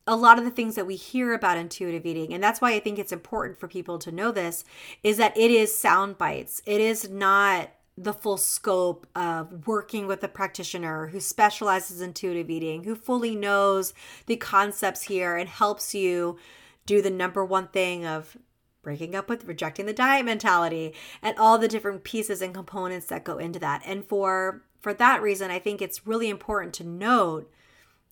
[0.07, 2.79] a lot of the things that we hear about intuitive eating, and that's why I
[2.79, 4.63] think it's important for people to know this,
[5.03, 6.61] is that it is sound bites.
[6.65, 12.49] It is not the full scope of working with a practitioner who specializes in intuitive
[12.49, 13.93] eating, who fully knows
[14.27, 16.37] the concepts here and helps you
[16.85, 18.37] do the number one thing of
[18.83, 23.25] breaking up with rejecting the diet mentality and all the different pieces and components that
[23.25, 23.81] go into that.
[23.83, 27.51] And for for that reason, I think it's really important to note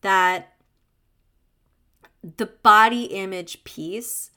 [0.02, 0.55] that
[2.38, 4.32] the body image piece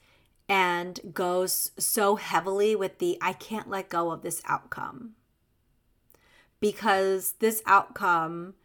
[0.47, 5.11] and goes so heavily with the I can't let go of this outcome.
[6.59, 8.55] Because this outcome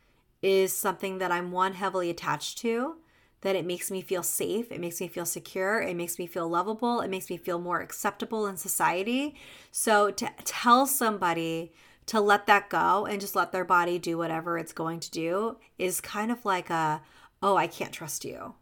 [0.42, 2.96] is something that I'm one heavily attached to,
[3.42, 6.48] that it makes me feel safe, it makes me feel secure, it makes me feel
[6.48, 9.36] lovable, it makes me feel more acceptable in society.
[9.70, 11.72] So to tell somebody
[12.06, 15.56] to let that go and just let their body do whatever it's going to do
[15.78, 17.02] is kind of like a,
[17.42, 18.54] oh, I can't trust you.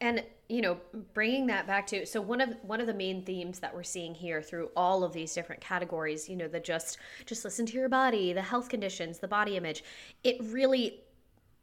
[0.00, 0.78] And you know,
[1.12, 4.14] bringing that back to so one of one of the main themes that we're seeing
[4.14, 7.88] here through all of these different categories, you know, the just just listen to your
[7.88, 9.84] body, the health conditions, the body image,
[10.24, 11.00] it really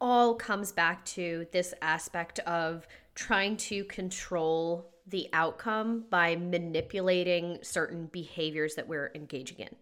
[0.00, 8.06] all comes back to this aspect of trying to control the outcome by manipulating certain
[8.06, 9.74] behaviors that we're engaging in.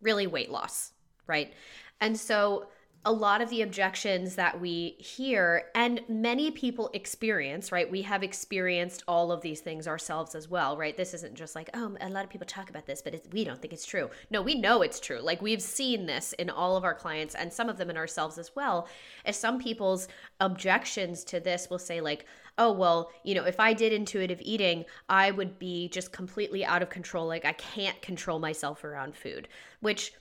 [0.00, 0.92] Really weight loss,
[1.26, 1.52] right?
[2.00, 2.68] And so
[3.04, 7.90] a lot of the objections that we hear and many people experience, right?
[7.90, 10.96] We have experienced all of these things ourselves as well, right?
[10.96, 13.60] This isn't just like, oh, a lot of people talk about this, but we don't
[13.60, 14.08] think it's true.
[14.30, 15.18] No, we know it's true.
[15.18, 18.38] Like we've seen this in all of our clients and some of them in ourselves
[18.38, 18.86] as well.
[19.24, 20.06] As some people's
[20.38, 22.24] objections to this will say, like,
[22.58, 26.82] oh, well, you know, if I did intuitive eating, I would be just completely out
[26.82, 27.26] of control.
[27.26, 29.48] Like I can't control myself around food,
[29.80, 30.12] which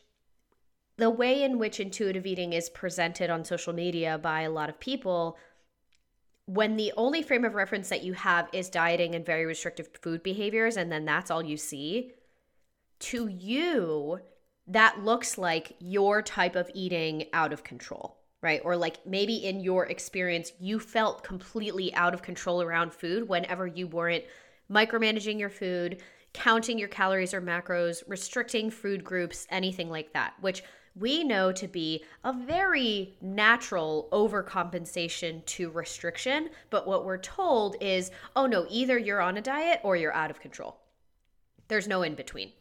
[1.02, 4.80] the way in which intuitive eating is presented on social media by a lot of
[4.80, 5.36] people
[6.45, 10.22] when the only frame of reference that you have is dieting and very restrictive food
[10.22, 12.12] behaviors and then that's all you see
[12.99, 14.20] to you
[14.68, 18.62] that looks like your type of eating out of control right?
[18.64, 23.66] Or like maybe in your experience you felt completely out of control around food whenever
[23.66, 24.24] you weren't
[24.70, 26.02] micromanaging your food
[26.34, 30.64] counting your calories or macros restricting food groups anything like that which
[30.95, 36.49] we know to be a very natural overcompensation to restriction.
[36.69, 40.31] But what we're told is, oh no, either you're on a diet or you're out
[40.31, 40.77] of control.
[41.67, 42.51] There's no in between.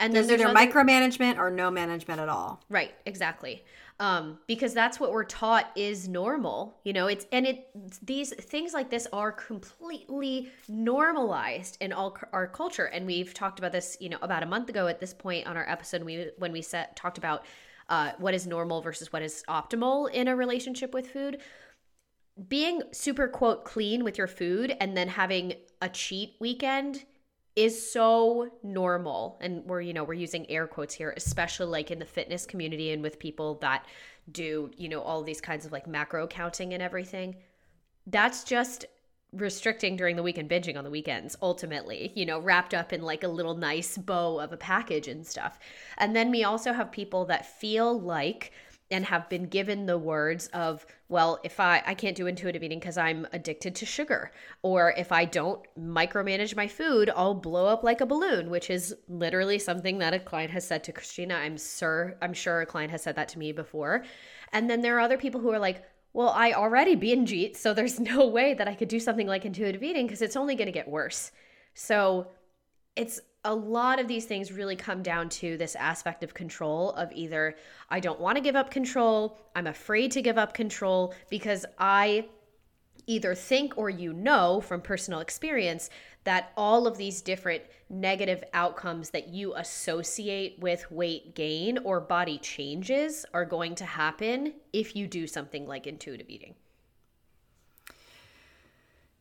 [0.00, 0.70] And then there's, there's either other...
[0.70, 2.62] micromanagement or no management at all.
[2.68, 3.64] Right, exactly.
[4.00, 7.08] Um, because that's what we're taught is normal, you know.
[7.08, 7.68] It's and it
[8.00, 13.72] these things like this are completely normalized in all our culture, and we've talked about
[13.72, 16.04] this, you know, about a month ago at this point on our episode.
[16.04, 17.44] We when we set talked about
[17.88, 21.38] uh, what is normal versus what is optimal in a relationship with food
[22.46, 27.04] being super quote clean with your food and then having a cheat weekend
[27.56, 29.38] is so normal.
[29.40, 32.92] And we're you know we're using air quotes here especially like in the fitness community
[32.92, 33.86] and with people that
[34.30, 37.36] do you know all these kinds of like macro counting and everything.
[38.06, 38.86] That's just
[39.32, 43.02] restricting during the week and binging on the weekends ultimately you know wrapped up in
[43.02, 45.58] like a little nice bow of a package and stuff.
[45.98, 48.52] And then we also have people that feel like
[48.90, 52.78] and have been given the words of well if i i can't do intuitive eating
[52.78, 57.82] because i'm addicted to sugar or if i don't micromanage my food i'll blow up
[57.84, 61.34] like a balloon which is literally something that a client has said to christina.
[61.34, 64.04] I'm sure i'm sure a client has said that to me before.
[64.54, 67.74] And then there are other people who are like well, I already binge eat, so
[67.74, 70.66] there's no way that I could do something like intuitive eating because it's only going
[70.66, 71.32] to get worse.
[71.74, 72.28] So
[72.96, 77.12] it's a lot of these things really come down to this aspect of control of
[77.12, 77.54] either
[77.88, 82.26] I don't want to give up control, I'm afraid to give up control because I
[83.08, 85.90] either think or you know from personal experience
[86.24, 92.38] that all of these different negative outcomes that you associate with weight gain or body
[92.38, 96.54] changes are going to happen if you do something like intuitive eating.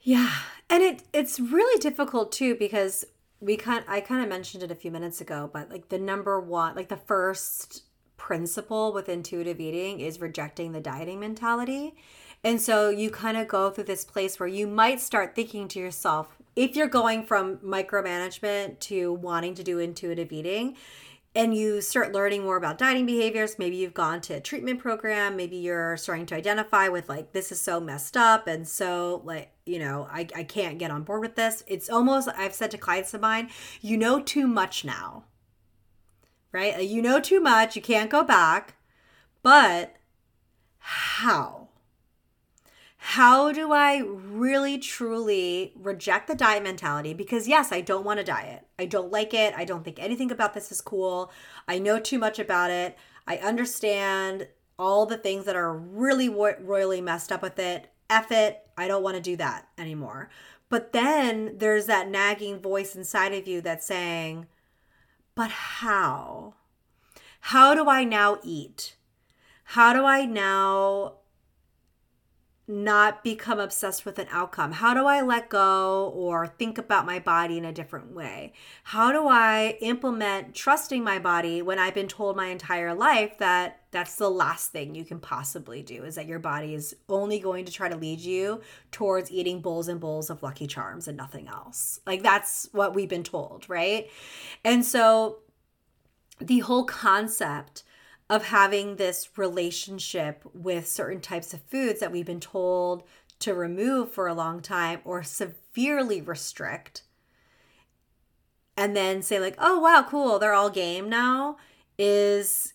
[0.01, 0.31] Yeah,
[0.69, 3.05] and it it's really difficult too because
[3.39, 6.39] we kind I kind of mentioned it a few minutes ago, but like the number
[6.39, 7.83] one, like the first
[8.17, 11.95] principle with intuitive eating is rejecting the dieting mentality.
[12.43, 15.79] And so you kind of go through this place where you might start thinking to
[15.79, 20.75] yourself, if you're going from micromanagement to wanting to do intuitive eating
[21.35, 25.35] and you start learning more about dieting behaviors maybe you've gone to a treatment program
[25.35, 29.51] maybe you're starting to identify with like this is so messed up and so like
[29.65, 31.63] you know i, I can't get on board with this.
[31.67, 33.49] It's almost i've said to clients of mine
[33.81, 35.25] you know too much now.
[36.51, 36.81] Right?
[36.81, 38.75] You know too much you can't go back
[39.43, 39.95] but
[40.79, 41.56] how
[42.97, 47.13] how do I really truly reject the diet mentality?
[47.13, 48.65] Because, yes, I don't want a diet.
[48.79, 49.53] I don't like it.
[49.55, 51.31] I don't think anything about this is cool.
[51.67, 52.97] I know too much about it.
[53.27, 54.47] I understand
[54.79, 57.91] all the things that are really royally messed up with it.
[58.09, 58.67] F it.
[58.77, 60.29] I don't want to do that anymore.
[60.69, 64.47] But then there's that nagging voice inside of you that's saying,
[65.35, 66.55] but how?
[67.39, 68.95] How do I now eat?
[69.63, 71.13] How do I now
[72.67, 74.73] not become obsessed with an outcome?
[74.73, 78.51] How do I let go or think about my body in a different way?
[78.83, 83.81] How do I implement trusting my body when I've been told my entire life that
[83.91, 87.63] that's the last thing you can possibly do is that your body is only going
[87.65, 88.61] to try to lead you
[88.91, 92.01] towards eating bowls and bowls of lucky charms and nothing else.
[92.05, 94.09] Like that's what we've been told, right?
[94.65, 95.39] And so
[96.39, 97.83] the whole concept
[98.29, 103.03] of having this relationship with certain types of foods that we've been told
[103.39, 107.03] to remove for a long time or severely restrict.
[108.75, 111.57] And then say like oh wow cool they're all game now
[111.97, 112.73] is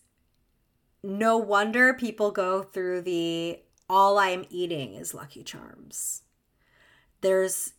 [1.03, 6.23] no wonder people go through the all i'm eating is lucky charms.
[7.21, 7.75] There's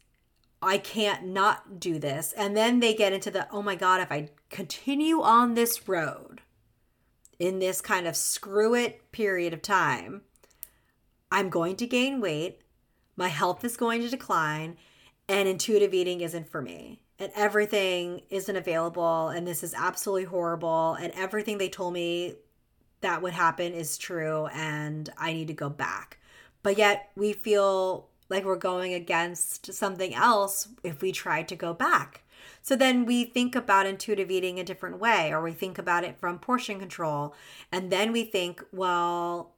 [0.62, 2.34] i can't not do this.
[2.38, 6.43] And then they get into the oh my god if i continue on this road
[7.40, 10.22] in this kind of screw it period of time,
[11.32, 12.62] I'm going to gain weight,
[13.16, 14.78] my health is going to decline,
[15.28, 17.02] and intuitive eating isn't for me.
[17.20, 20.96] And everything isn't available, and this is absolutely horrible.
[20.96, 22.36] And everything they told me
[23.02, 26.20] that would happen is true, and I need to go back.
[26.64, 31.74] But yet, we feel like we're going against something else if we try to go
[31.74, 32.23] back.
[32.64, 36.18] So then we think about intuitive eating a different way, or we think about it
[36.18, 37.36] from portion control.
[37.74, 39.52] And then we think, well,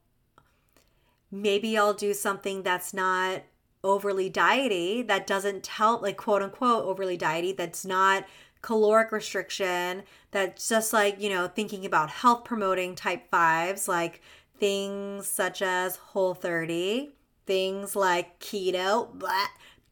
[1.31, 3.43] maybe I'll do something that's not
[3.83, 8.25] overly diety, that doesn't help, like quote unquote, overly diety, that's not
[8.63, 10.01] caloric restriction,
[10.31, 14.19] that's just like, you know, thinking about health promoting type fives, like
[14.57, 17.11] things such as Whole 30,
[17.45, 19.45] things like keto, blah,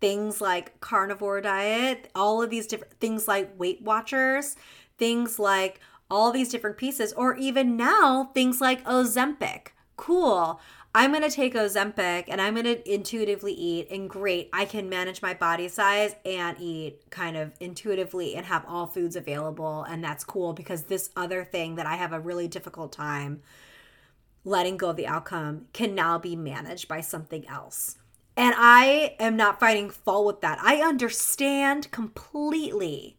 [0.03, 4.57] things like carnivore diet, all of these different things like Weight Watchers,
[4.97, 5.79] things like
[6.11, 9.67] all these different pieces, or even now things like Ozempic.
[9.95, 10.59] Cool.
[10.93, 14.89] I'm going to take Ozempic and I'm going to intuitively eat, and great, I can
[14.89, 19.83] manage my body size and eat kind of intuitively and have all foods available.
[19.83, 23.41] And that's cool because this other thing that I have a really difficult time
[24.43, 27.95] letting go of the outcome can now be managed by something else.
[28.35, 30.59] And I am not finding fault with that.
[30.61, 33.17] I understand completely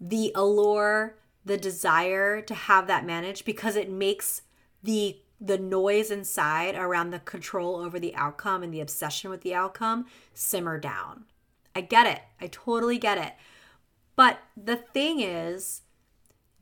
[0.00, 4.42] the allure, the desire to have that managed because it makes
[4.82, 9.54] the the noise inside around the control over the outcome and the obsession with the
[9.54, 11.24] outcome simmer down.
[11.74, 12.20] I get it.
[12.40, 13.32] I totally get it.
[14.16, 15.80] But the thing is,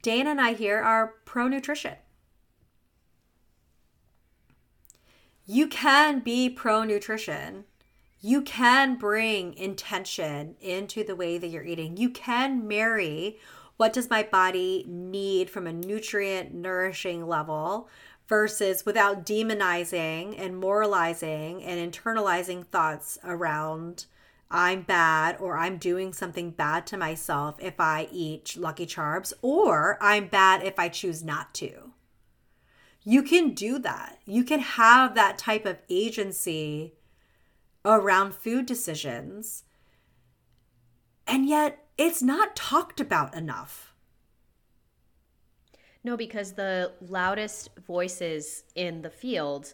[0.02, 1.96] Dana and I here are pro nutrition.
[5.50, 7.64] You can be pro nutrition.
[8.20, 11.96] You can bring intention into the way that you're eating.
[11.96, 13.38] You can marry
[13.78, 17.88] what does my body need from a nutrient nourishing level
[18.28, 24.04] versus without demonizing and moralizing and internalizing thoughts around
[24.50, 29.96] I'm bad or I'm doing something bad to myself if I eat Lucky Charms or
[30.02, 31.92] I'm bad if I choose not to
[33.08, 34.18] you can do that.
[34.26, 36.92] You can have that type of agency
[37.82, 39.64] around food decisions.
[41.26, 43.94] And yet, it's not talked about enough.
[46.04, 49.72] No, because the loudest voices in the field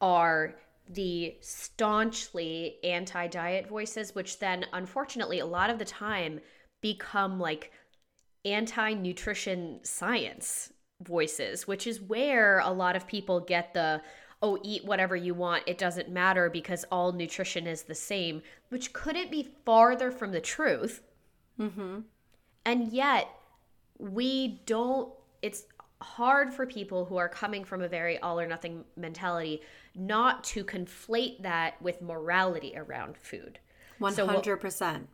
[0.00, 0.54] are
[0.88, 6.38] the staunchly anti diet voices, which then, unfortunately, a lot of the time
[6.80, 7.72] become like
[8.44, 10.72] anti nutrition science
[11.02, 14.02] voices, which is where a lot of people get the
[14.42, 18.92] oh, eat whatever you want, it doesn't matter because all nutrition is the same, which
[18.92, 21.00] couldn't be farther from the truth.
[21.60, 22.00] Mm-hmm.
[22.64, 23.28] And yet,
[23.98, 25.64] we don't, it's
[26.00, 29.62] hard for people who are coming from a very all or nothing mentality
[29.94, 33.60] not to conflate that with morality around food.
[34.00, 34.12] 100%.
[34.14, 34.44] So what,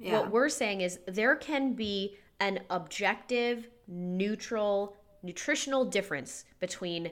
[0.01, 0.12] yeah.
[0.12, 7.11] What we're saying is there can be an objective, neutral, nutritional difference between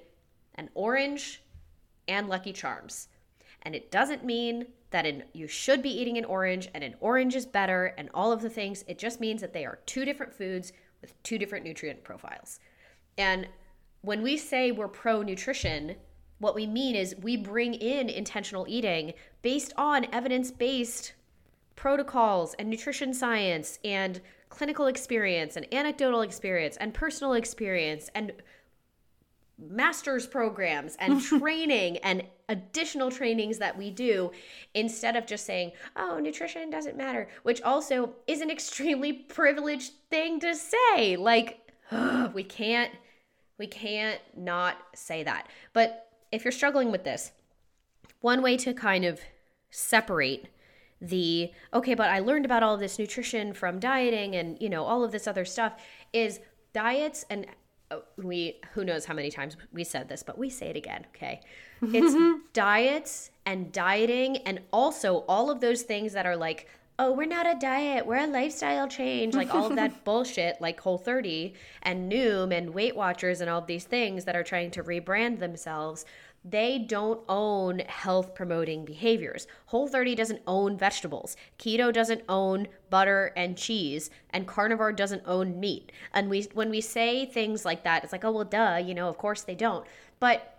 [0.55, 1.43] an orange
[2.09, 3.09] and Lucky Charms.
[3.63, 7.35] And it doesn't mean that an, you should be eating an orange and an orange
[7.35, 8.85] is better and all of the things.
[8.87, 12.61] It just means that they are two different foods with two different nutrient profiles.
[13.19, 13.49] And
[14.03, 15.97] when we say we're pro nutrition,
[16.39, 21.15] what we mean is we bring in intentional eating based on evidence based
[21.75, 24.21] protocols and nutrition science and
[24.57, 28.33] clinical experience and anecdotal experience and personal experience and
[29.59, 34.31] master's programs and training and additional trainings that we do
[34.73, 40.41] instead of just saying, oh, nutrition doesn't matter, which also is an extremely privileged thing
[40.41, 41.17] to say.
[41.17, 41.61] Like,
[42.33, 42.93] we can't,
[43.59, 45.49] we can't not say that.
[45.75, 47.33] But if you're struggling with this,
[48.21, 49.21] one way to kind of
[49.71, 50.49] separate
[51.01, 54.85] the okay, but I learned about all of this nutrition from dieting and you know
[54.85, 55.75] all of this other stuff
[56.13, 56.41] is
[56.73, 57.47] diets and
[57.91, 61.07] uh, we who knows how many times we said this, but we say it again,
[61.15, 61.41] okay?
[61.83, 66.69] It's diets and dieting and also all of those things that are like
[66.99, 70.81] oh, we're not a diet, we're a lifestyle change, like all of that bullshit, like
[70.81, 74.83] Whole 30 and Noom and Weight Watchers and all these things that are trying to
[74.83, 76.07] rebrand themselves
[76.49, 79.47] they don't own health promoting behaviors.
[79.67, 81.37] Whole 30 doesn't own vegetables.
[81.59, 85.91] Keto doesn't own butter and cheese and carnivore doesn't own meat.
[86.13, 89.09] And we when we say things like that, it's like, "Oh, well duh, you know,
[89.09, 89.87] of course they don't."
[90.21, 90.53] But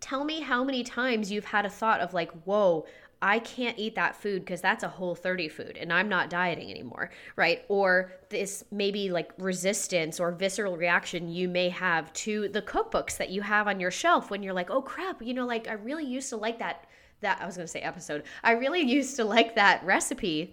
[0.00, 2.86] tell me how many times you've had a thought of like, "Whoa,
[3.24, 6.70] I can't eat that food because that's a whole 30 food and I'm not dieting
[6.70, 7.64] anymore, right?
[7.68, 13.30] Or this maybe like resistance or visceral reaction you may have to the cookbooks that
[13.30, 16.04] you have on your shelf when you're like, oh crap, you know, like I really
[16.04, 16.86] used to like that
[17.22, 18.24] that I was going to say episode.
[18.42, 20.52] I really used to like that recipe.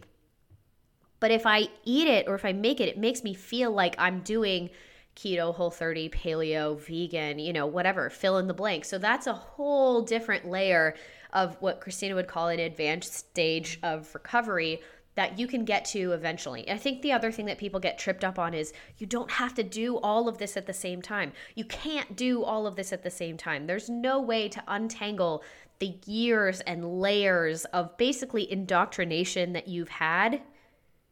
[1.19, 3.95] But if I eat it or if I make it, it makes me feel like
[3.99, 4.69] I'm doing
[5.15, 8.86] keto, whole 30, paleo, vegan, you know, whatever, fill in the blank.
[8.86, 10.95] So that's a whole different layer
[11.34, 14.82] of what Christina would call an advanced stage of recovery
[15.15, 16.67] that you can get to eventually.
[16.67, 19.32] And I think the other thing that people get tripped up on is you don't
[19.32, 21.34] have to do all of this at the same time.
[21.53, 23.67] You can't do all of this at the same time.
[23.67, 25.43] There's no way to untangle
[25.79, 30.41] the years and layers of basically indoctrination that you've had.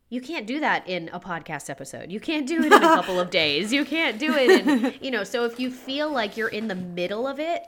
[0.09, 2.11] You can't do that in a podcast episode.
[2.11, 3.73] You can't do it in a couple of days.
[3.73, 6.75] You can't do it in, you know, so if you feel like you're in the
[6.75, 7.63] middle of it,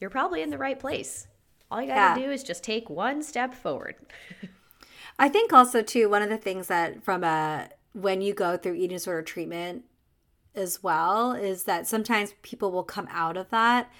[0.00, 1.26] you're probably in the right place.
[1.70, 2.26] All you got to yeah.
[2.26, 3.96] do is just take one step forward.
[5.18, 8.74] I think also too one of the things that from a when you go through
[8.74, 9.84] eating disorder treatment
[10.54, 13.90] as well is that sometimes people will come out of that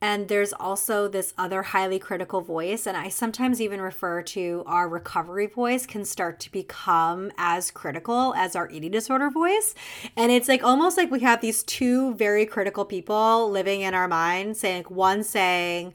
[0.00, 2.86] and there's also this other highly critical voice.
[2.86, 8.34] And I sometimes even refer to our recovery voice can start to become as critical
[8.34, 9.74] as our eating disorder voice.
[10.14, 14.08] And it's like almost like we have these two very critical people living in our
[14.08, 15.94] mind saying, one saying,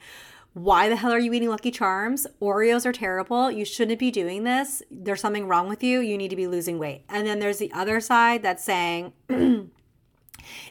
[0.54, 2.28] why the hell are you eating Lucky Charms?
[2.42, 3.50] Oreos are terrible.
[3.50, 4.84] You shouldn't be doing this.
[4.92, 6.02] There's something wrong with you.
[6.02, 7.04] You need to be losing weight.
[7.08, 9.14] And then there's the other side that's saying,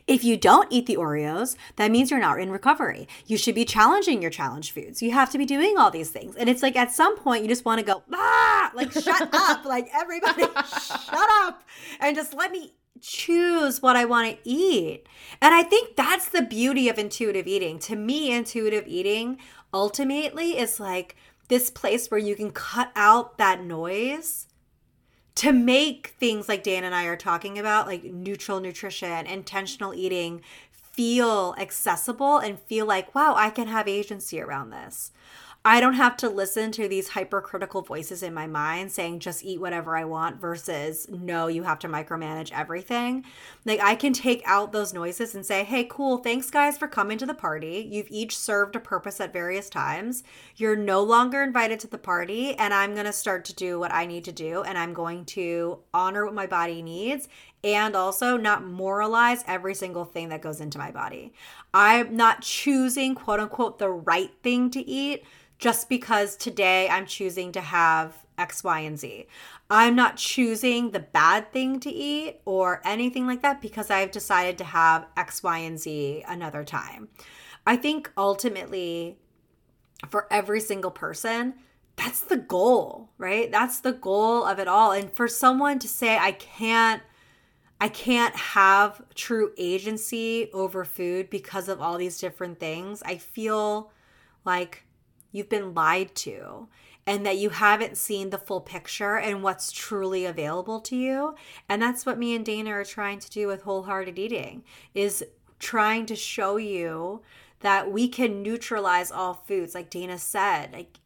[0.07, 3.09] If you don't eat the Oreos, that means you're not in recovery.
[3.27, 5.03] You should be challenging your challenge foods.
[5.03, 6.37] You have to be doing all these things.
[6.37, 9.64] And it's like at some point you just want to go, ah, like shut up.
[9.64, 11.62] Like everybody shut up
[12.01, 15.07] and just let me choose what I want to eat.
[15.41, 17.79] And I think that's the beauty of intuitive eating.
[17.81, 19.39] To me, intuitive eating
[19.73, 21.16] ultimately is like
[21.49, 24.47] this place where you can cut out that noise
[25.41, 30.43] to make things like Dan and I are talking about, like neutral nutrition, intentional eating,
[30.70, 35.12] feel accessible and feel like, wow, I can have agency around this.
[35.62, 39.61] I don't have to listen to these hypercritical voices in my mind saying just eat
[39.61, 43.26] whatever I want versus no, you have to micromanage everything.
[43.66, 47.18] Like I can take out those noises and say, hey, cool, thanks guys for coming
[47.18, 47.86] to the party.
[47.90, 50.22] You've each served a purpose at various times.
[50.56, 53.92] You're no longer invited to the party, and I'm going to start to do what
[53.92, 57.28] I need to do, and I'm going to honor what my body needs
[57.62, 61.34] and also not moralize every single thing that goes into my body.
[61.74, 65.24] I'm not choosing, quote unquote, the right thing to eat
[65.61, 69.26] just because today I'm choosing to have X, Y, and Z.
[69.68, 74.56] I'm not choosing the bad thing to eat or anything like that because I've decided
[74.58, 77.08] to have X, Y, and Z another time.
[77.66, 79.18] I think ultimately,
[80.08, 81.54] for every single person,
[81.94, 83.52] that's the goal, right?
[83.52, 84.92] That's the goal of it all.
[84.92, 87.02] And for someone to say, I can't.
[87.82, 93.02] I can't have true agency over food because of all these different things.
[93.06, 93.90] I feel
[94.44, 94.84] like
[95.33, 96.68] you've been lied to
[97.07, 101.35] and that you haven't seen the full picture and what's truly available to you.
[101.68, 104.64] And that's what me and Dana are trying to do with wholehearted eating
[104.95, 105.24] is
[105.59, 107.22] trying to show you
[107.61, 110.72] that we can neutralize all foods like Dana said.
[110.72, 110.99] Like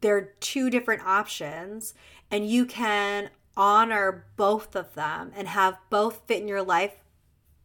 [0.00, 1.94] there are two different options
[2.30, 6.94] and you can honor both of them and have both fit in your life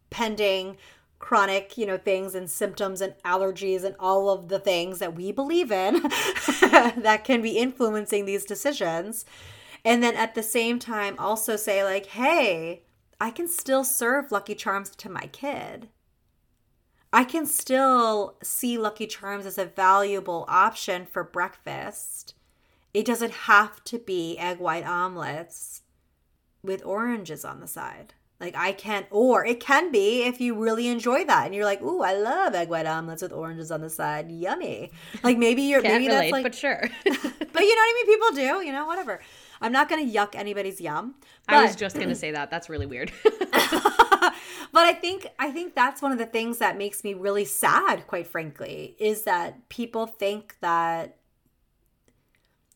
[0.10, 0.78] pending
[1.24, 5.32] chronic, you know, things and symptoms and allergies and all of the things that we
[5.32, 6.02] believe in
[6.62, 9.24] that can be influencing these decisions.
[9.86, 12.82] And then at the same time, also say, like, hey,
[13.22, 15.88] I can still serve Lucky Charms to my kid.
[17.14, 22.36] I can still see Lucky Charms as a valuable option for breakfast.
[22.94, 25.84] It doesn't have to be egg white omelets
[26.62, 28.14] with oranges on the side.
[28.44, 31.82] Like I can't, or it can be if you really enjoy that and you're like,
[31.82, 34.92] "Ooh, I love egg white omelets with oranges on the side, yummy."
[35.24, 36.82] Like maybe you're Can't maybe relate, that's like, but sure.
[37.06, 38.06] but you know what I mean.
[38.06, 39.22] People do, you know, whatever.
[39.62, 41.16] I'm not gonna yuck anybody's yum.
[41.48, 42.52] But, I was just gonna say that.
[42.52, 43.14] That's really weird.
[43.24, 44.34] but
[44.76, 48.28] I think I think that's one of the things that makes me really sad, quite
[48.28, 51.16] frankly, is that people think that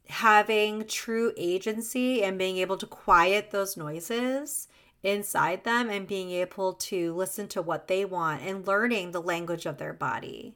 [0.07, 4.69] having true agency and being able to quiet those noises
[5.03, 9.65] inside them and being able to listen to what they want and learning the language
[9.65, 10.55] of their body.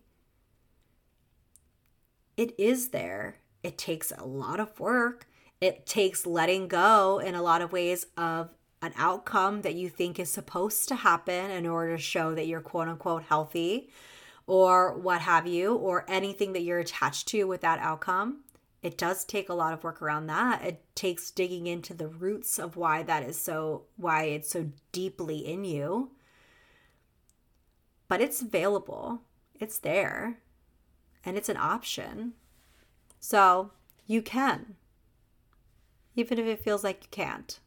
[2.37, 3.37] It is there.
[3.63, 5.27] It takes a lot of work.
[5.59, 8.49] It takes letting go in a lot of ways of
[8.81, 12.61] an outcome that you think is supposed to happen in order to show that you're
[12.61, 13.89] quote unquote healthy
[14.47, 18.39] or what have you, or anything that you're attached to with that outcome.
[18.81, 20.63] It does take a lot of work around that.
[20.63, 25.37] It takes digging into the roots of why that is so, why it's so deeply
[25.37, 26.11] in you.
[28.07, 29.21] But it's available,
[29.59, 30.39] it's there,
[31.23, 32.33] and it's an option.
[33.19, 33.71] So
[34.07, 34.75] you can,
[36.15, 37.59] even if it feels like you can't.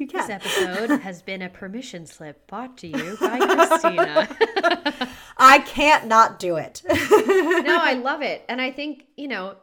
[0.00, 4.28] You this episode has been a permission slip brought to you by Christina.
[5.36, 6.82] I can't not do it.
[6.88, 8.44] no, I love it.
[8.48, 9.56] And I think, you know,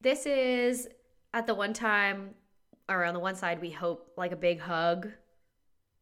[0.00, 0.88] this is
[1.34, 2.34] at the one time,
[2.88, 5.08] or on the one side, we hope like a big hug,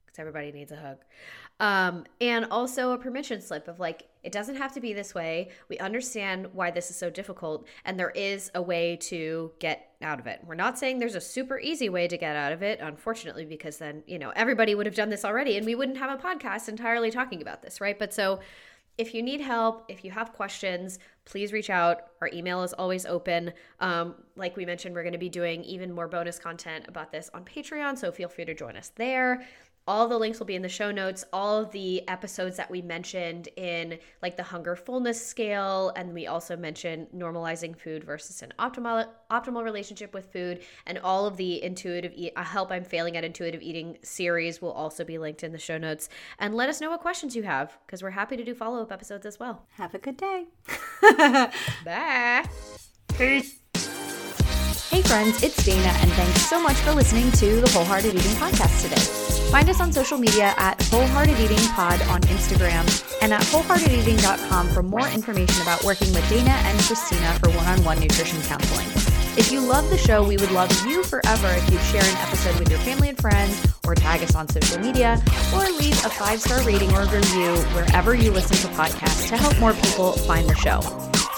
[0.04, 0.98] because everybody needs a hug.
[1.60, 5.48] Um, and also a permission slip of like, it doesn't have to be this way.
[5.70, 10.20] We understand why this is so difficult, and there is a way to get out
[10.20, 10.40] of it.
[10.44, 13.78] We're not saying there's a super easy way to get out of it, unfortunately, because
[13.78, 16.68] then, you know, everybody would have done this already and we wouldn't have a podcast
[16.68, 17.98] entirely talking about this, right?
[17.98, 18.40] But so,
[18.98, 22.02] if you need help, if you have questions, please reach out.
[22.20, 23.52] Our email is always open.
[23.80, 27.30] Um, like we mentioned, we're going to be doing even more bonus content about this
[27.32, 29.46] on Patreon, so feel free to join us there.
[29.88, 31.24] All the links will be in the show notes.
[31.32, 36.26] All of the episodes that we mentioned in like the hunger fullness scale, and we
[36.26, 41.62] also mentioned normalizing food versus an optimal optimal relationship with food, and all of the
[41.62, 45.52] intuitive eat, uh, help I'm failing at intuitive eating series will also be linked in
[45.52, 46.10] the show notes.
[46.38, 48.92] And let us know what questions you have because we're happy to do follow up
[48.92, 49.64] episodes as well.
[49.72, 50.48] Have a good day.
[51.84, 52.44] Bye.
[53.16, 53.58] Peace
[54.90, 58.82] Hey friends, it's Dana, and thanks so much for listening to the Wholehearted Eating Podcast
[58.82, 59.27] today.
[59.50, 62.84] Find us on social media at Wholehearted Eating Pod on Instagram
[63.22, 67.82] and at wholeheartedeating.com for more information about working with Dana and Christina for one on
[67.82, 68.86] one nutrition counseling.
[69.38, 72.58] If you love the show, we would love you forever if you'd share an episode
[72.58, 75.18] with your family and friends, or tag us on social media,
[75.54, 79.58] or leave a five star rating or review wherever you listen to podcasts to help
[79.60, 80.80] more people find the show.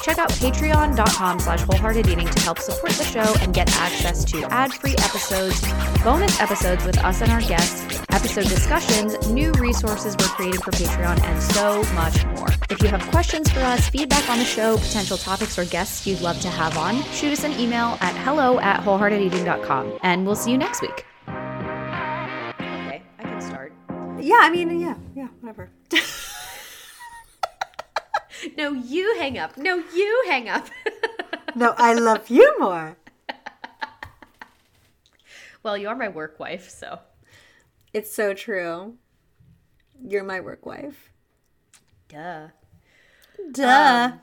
[0.02, 4.42] Check out patreon.com slash wholehearted eating to help support the show and get access to
[4.52, 5.60] ad-free episodes,
[6.02, 11.22] bonus episodes with us and our guests, episode discussions, new resources we're creating for Patreon,
[11.22, 12.48] and so much more.
[12.70, 16.22] If you have questions for us, feedback on the show, potential topics or guests you'd
[16.22, 19.98] love to have on, shoot us an email at hello at wholeheartedeating.com.
[20.02, 21.04] And we'll see you next week.
[21.28, 23.72] Okay, I can start.
[24.18, 25.70] Yeah, I mean, yeah, yeah, whatever.
[28.56, 29.56] No, you hang up.
[29.56, 30.66] No, you hang up.
[31.54, 32.96] no, I love you more.
[35.62, 37.00] well, you're my work wife, so.
[37.92, 38.94] It's so true.
[40.02, 41.10] You're my work wife.
[42.08, 42.48] Duh.
[43.52, 44.10] Duh.
[44.12, 44.20] Um,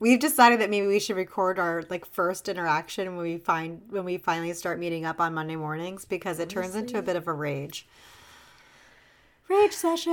[0.00, 4.06] We've decided that maybe we should record our like first interaction when we find when
[4.06, 7.28] we finally start meeting up on Monday mornings because it turns into a bit of
[7.28, 7.86] a rage.
[9.50, 10.08] Rage session.